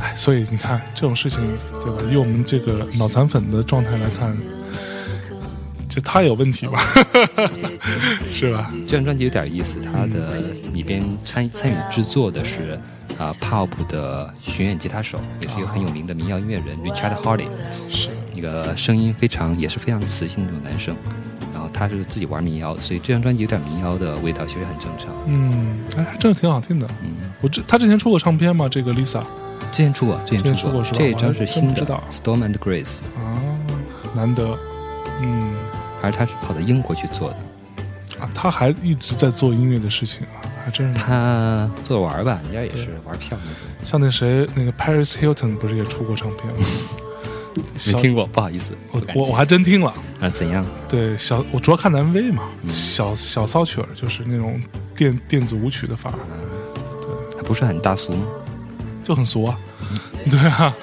[0.00, 1.40] 哎，所以你看这种事情，
[1.80, 2.02] 对吧？
[2.10, 4.36] 以我们这个脑残粉的状态来看，
[5.94, 6.80] 就他有问题吧，
[8.32, 8.72] 是吧？
[8.84, 10.40] 这张专辑有点意思，它的
[10.72, 12.76] 里边参参与制作的是
[13.16, 17.46] 啊、Pop 的巡演吉他手，也是一个很有名的民谣音乐人 Richard Harley，
[17.88, 18.08] 是。
[18.34, 20.96] 一个声音非常也是非常磁性的那种男生。
[21.52, 25.08] 然后他是自己玩民谣，所以这张专辑有点民谣的味道，其实很正常。
[25.26, 26.88] 嗯，哎，还真的挺好听的。
[27.04, 28.68] 嗯，我之他之前出过唱片吗？
[28.68, 29.22] 这个 Lisa
[29.70, 33.38] 之前出过，之前出出过这一张是新的，Storm and Grace，啊，
[34.12, 34.58] 难得，
[35.22, 35.53] 嗯
[36.04, 37.36] 还是他是跑到英国去做的。
[38.20, 40.94] 啊，他还一直在做音乐的事情啊，还真是。
[40.94, 43.58] 他做着玩儿吧，人家也是玩票那种。
[43.82, 46.66] 像那谁，那个 Paris Hilton 不是也出过唱片吗？
[47.86, 49.92] 没听过，不好意思，我我我还真听了。
[50.20, 50.64] 啊，怎样？
[50.88, 54.60] 对，小我主要看的 MV 嘛，嗯小小骚曲儿，就是那种
[54.96, 56.12] 电电子舞曲的法，
[57.36, 58.26] 还不是很大俗吗？
[59.04, 59.58] 就很俗啊。
[59.80, 60.74] 嗯对啊，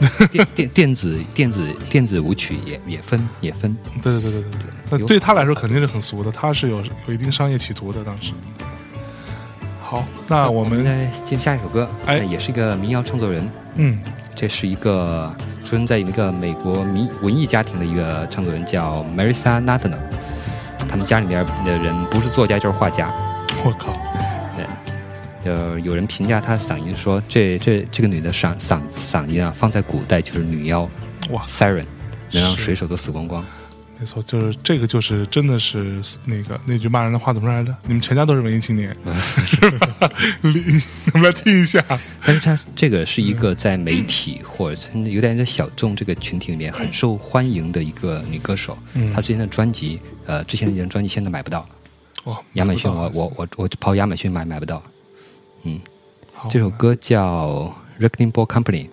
[0.30, 1.60] 电电电子电子
[1.90, 4.70] 电子舞曲也也分也分，对对对对对对。
[4.90, 8.04] 那对他来说肯定是很俗的，他是有有一定商业企图的。
[8.04, 8.32] 当时，
[9.82, 13.98] 好，那我们再进下一首歌，哎呃也是一个民谣创作人，嗯
[14.36, 15.34] 这是一个
[15.64, 19.98] 出生在一个美国民文艺家庭的一个创作人，叫 Marissa Nadler。
[20.88, 23.12] 他们家里面的人不是作家就是画家，
[23.62, 23.92] 我靠，
[25.42, 30.88] 对，就有人评价她嗓音说，这这这个女的嗓嗓嗓音啊，放在古代就是女妖
[31.30, 31.84] 哇 siren，
[32.32, 33.44] 能让水手都死光光。
[34.00, 37.74] 没错，就是这个，就是真的是那个那句骂人的话怎么说来着？
[37.84, 38.96] 你们全家都是文艺青年，
[39.44, 40.08] 是吧？
[40.40, 40.52] 你
[41.14, 41.84] 我们来听一下。
[42.24, 48.78] 但是她这个是一个在媒体或者甚至有点在小众这个群体里面很受欢迎的一个女歌手。
[48.94, 51.68] 嗯她之前的专辑，呃，之前的一张专辑现在买不到，
[52.22, 54.80] 哇，亚马逊我我我我跑亚马逊买买不到。
[55.62, 55.80] 嗯，
[56.50, 57.46] 这首歌叫
[57.98, 58.88] 《r e c k i n g Ball Company》。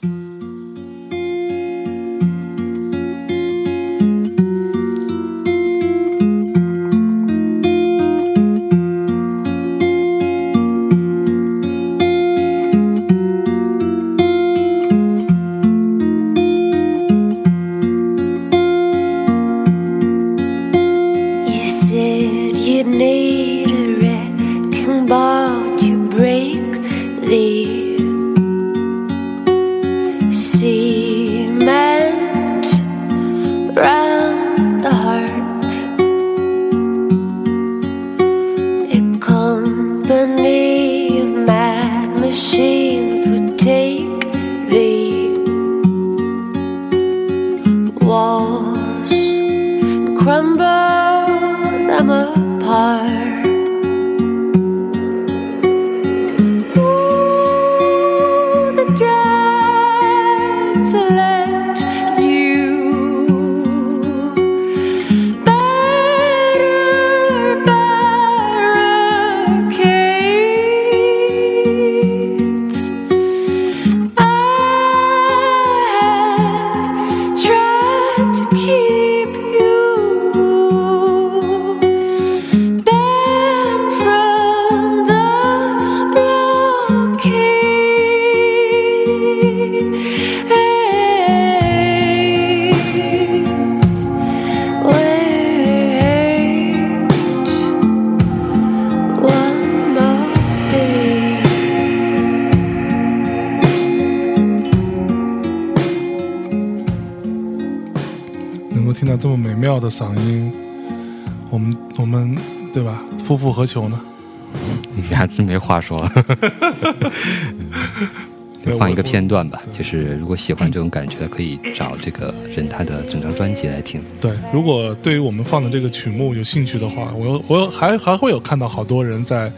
[119.06, 124.02] 片段吧，就是如果喜欢这种感觉的，可以找这个人他的整张专辑来听。
[124.19, 129.52] 对，如果对于我们放的这个曲目有兴趣的话，我有我有还还会有看到好多人在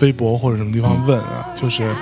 [0.00, 1.94] 微博或者什么地方问啊，就是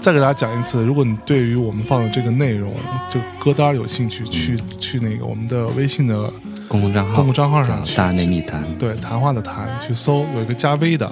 [0.00, 2.70] 再给大家讲一次，如果你对于我们放的这个内容
[3.10, 6.32] 这个歌单有兴趣，去去那个我们的微信的
[6.68, 11.10] 公共账号，公共账号上去大内密谈，对谈话的谈去搜，有一个加微的，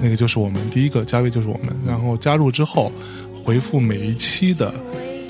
[0.00, 2.90] 那个就是我们第一个加微就是我们，然后加入之后
[3.44, 4.72] 回复每一期的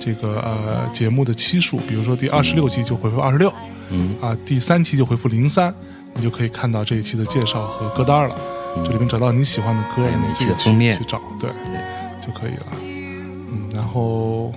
[0.01, 3.53] 这个呃节目的期数，比如说第二十六期就回复二十六，
[3.91, 5.74] 嗯啊，第三期就回复零三，
[6.15, 8.36] 你就可以看到这一期的介绍和歌单了。
[8.85, 11.51] 这里面找到你喜欢的歌，你自己去去找，对，
[12.20, 12.66] 就可以了。
[12.82, 14.53] 嗯，然后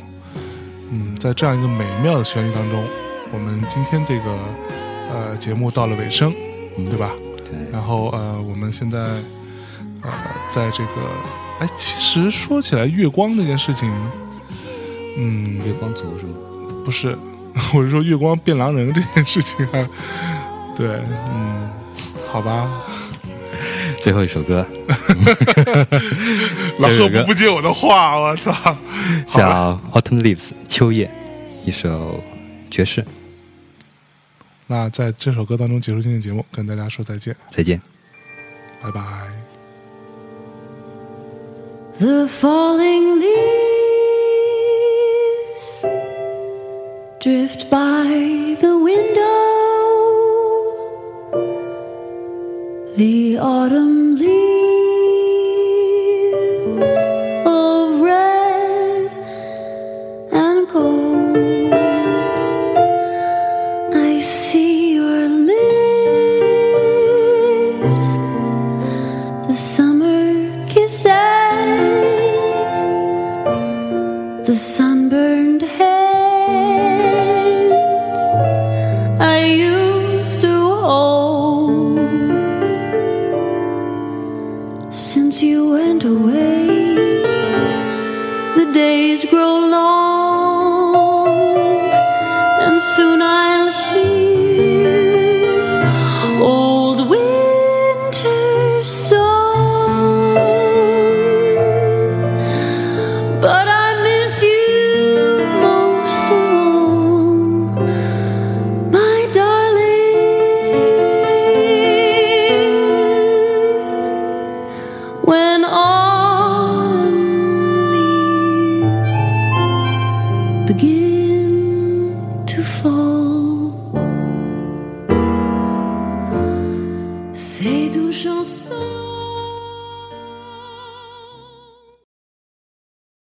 [0.89, 2.84] 嗯，在这样一个美妙的旋律当中，
[3.31, 4.38] 我们今天这个
[5.13, 6.34] 呃节目到了尾声，
[6.85, 7.11] 对吧？
[7.38, 8.99] 对，然后呃，我们现在
[10.01, 10.11] 呃，
[10.49, 10.91] 在这个
[11.59, 13.91] 哎，其实说起来，月光这件事情，
[15.17, 16.34] 嗯，月光族是吗？
[16.85, 17.17] 不是，
[17.73, 19.89] 我是说月光变狼人这件事情啊，
[20.75, 21.01] 对，
[21.34, 21.69] 嗯，
[22.31, 22.69] 好吧，
[23.99, 24.65] 最后一首歌
[26.79, 28.51] 老贺这首歌不不接我的话，我操，
[29.27, 31.09] 叫《Autumn Leaves》秋叶，
[31.65, 32.23] 一首
[32.69, 33.03] 爵士。
[34.67, 37.81] 那在这首歌当中结束今天的节目，跟大家说再见，再见。
[38.81, 39.46] 拜拜。
[41.99, 43.35] The falling leaves
[47.19, 49.47] drift by the window.
[52.97, 54.56] the autumn leaves